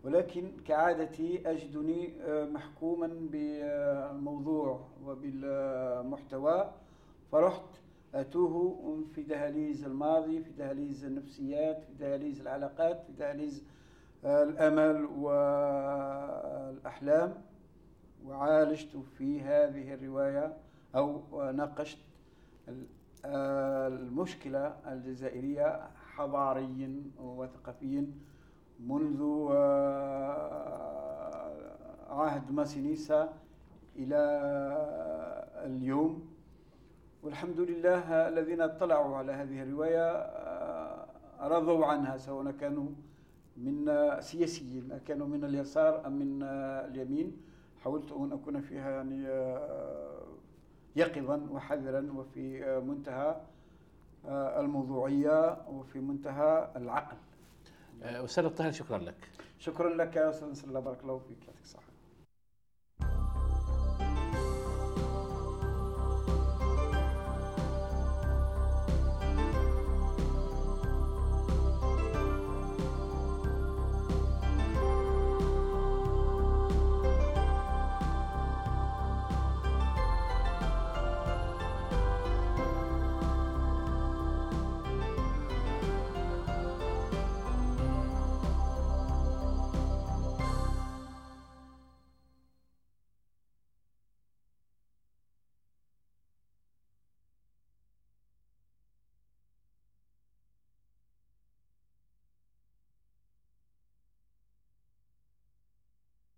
[0.03, 6.71] ولكن كعادتي أجدني آه، محكوما بالموضوع وبالمحتوى.
[7.31, 7.65] فرحت
[8.13, 13.63] أتوه في دهاليز الماضي في دهاليز النفسيات في دهاليز العلاقات في دهاليز
[14.25, 15.05] آه، الأمل
[16.55, 17.33] والأحلام.
[18.25, 20.57] وعالجت في هذه الرواية
[20.95, 21.97] أو ناقشت
[23.25, 28.11] آه، المشكلة الجزائرية حضاريا وثقافيا
[28.79, 30.73] منذ آه،
[32.09, 33.33] عهد ماسينيسا
[33.95, 34.15] إلى
[35.65, 36.32] اليوم.
[37.23, 41.07] والحمد لله الذين اطلعوا على هذه الرواية آه،
[41.41, 42.87] رضوا عنها سواء كانوا
[43.57, 47.37] من سياسيين كانوا من اليسار أم من اليمين.
[47.83, 50.23] حاولت أن أكون فيها يعني آه،
[50.95, 53.41] يقظا وحذرا وفي منتهى
[54.59, 57.17] الموضوعية وفي منتهى العقل.
[58.03, 59.29] أستاذ الطاهر شكرا لك.
[59.59, 61.92] شكرا لك يا أستاذ الله بارك الله فيك يعطيك الصحة.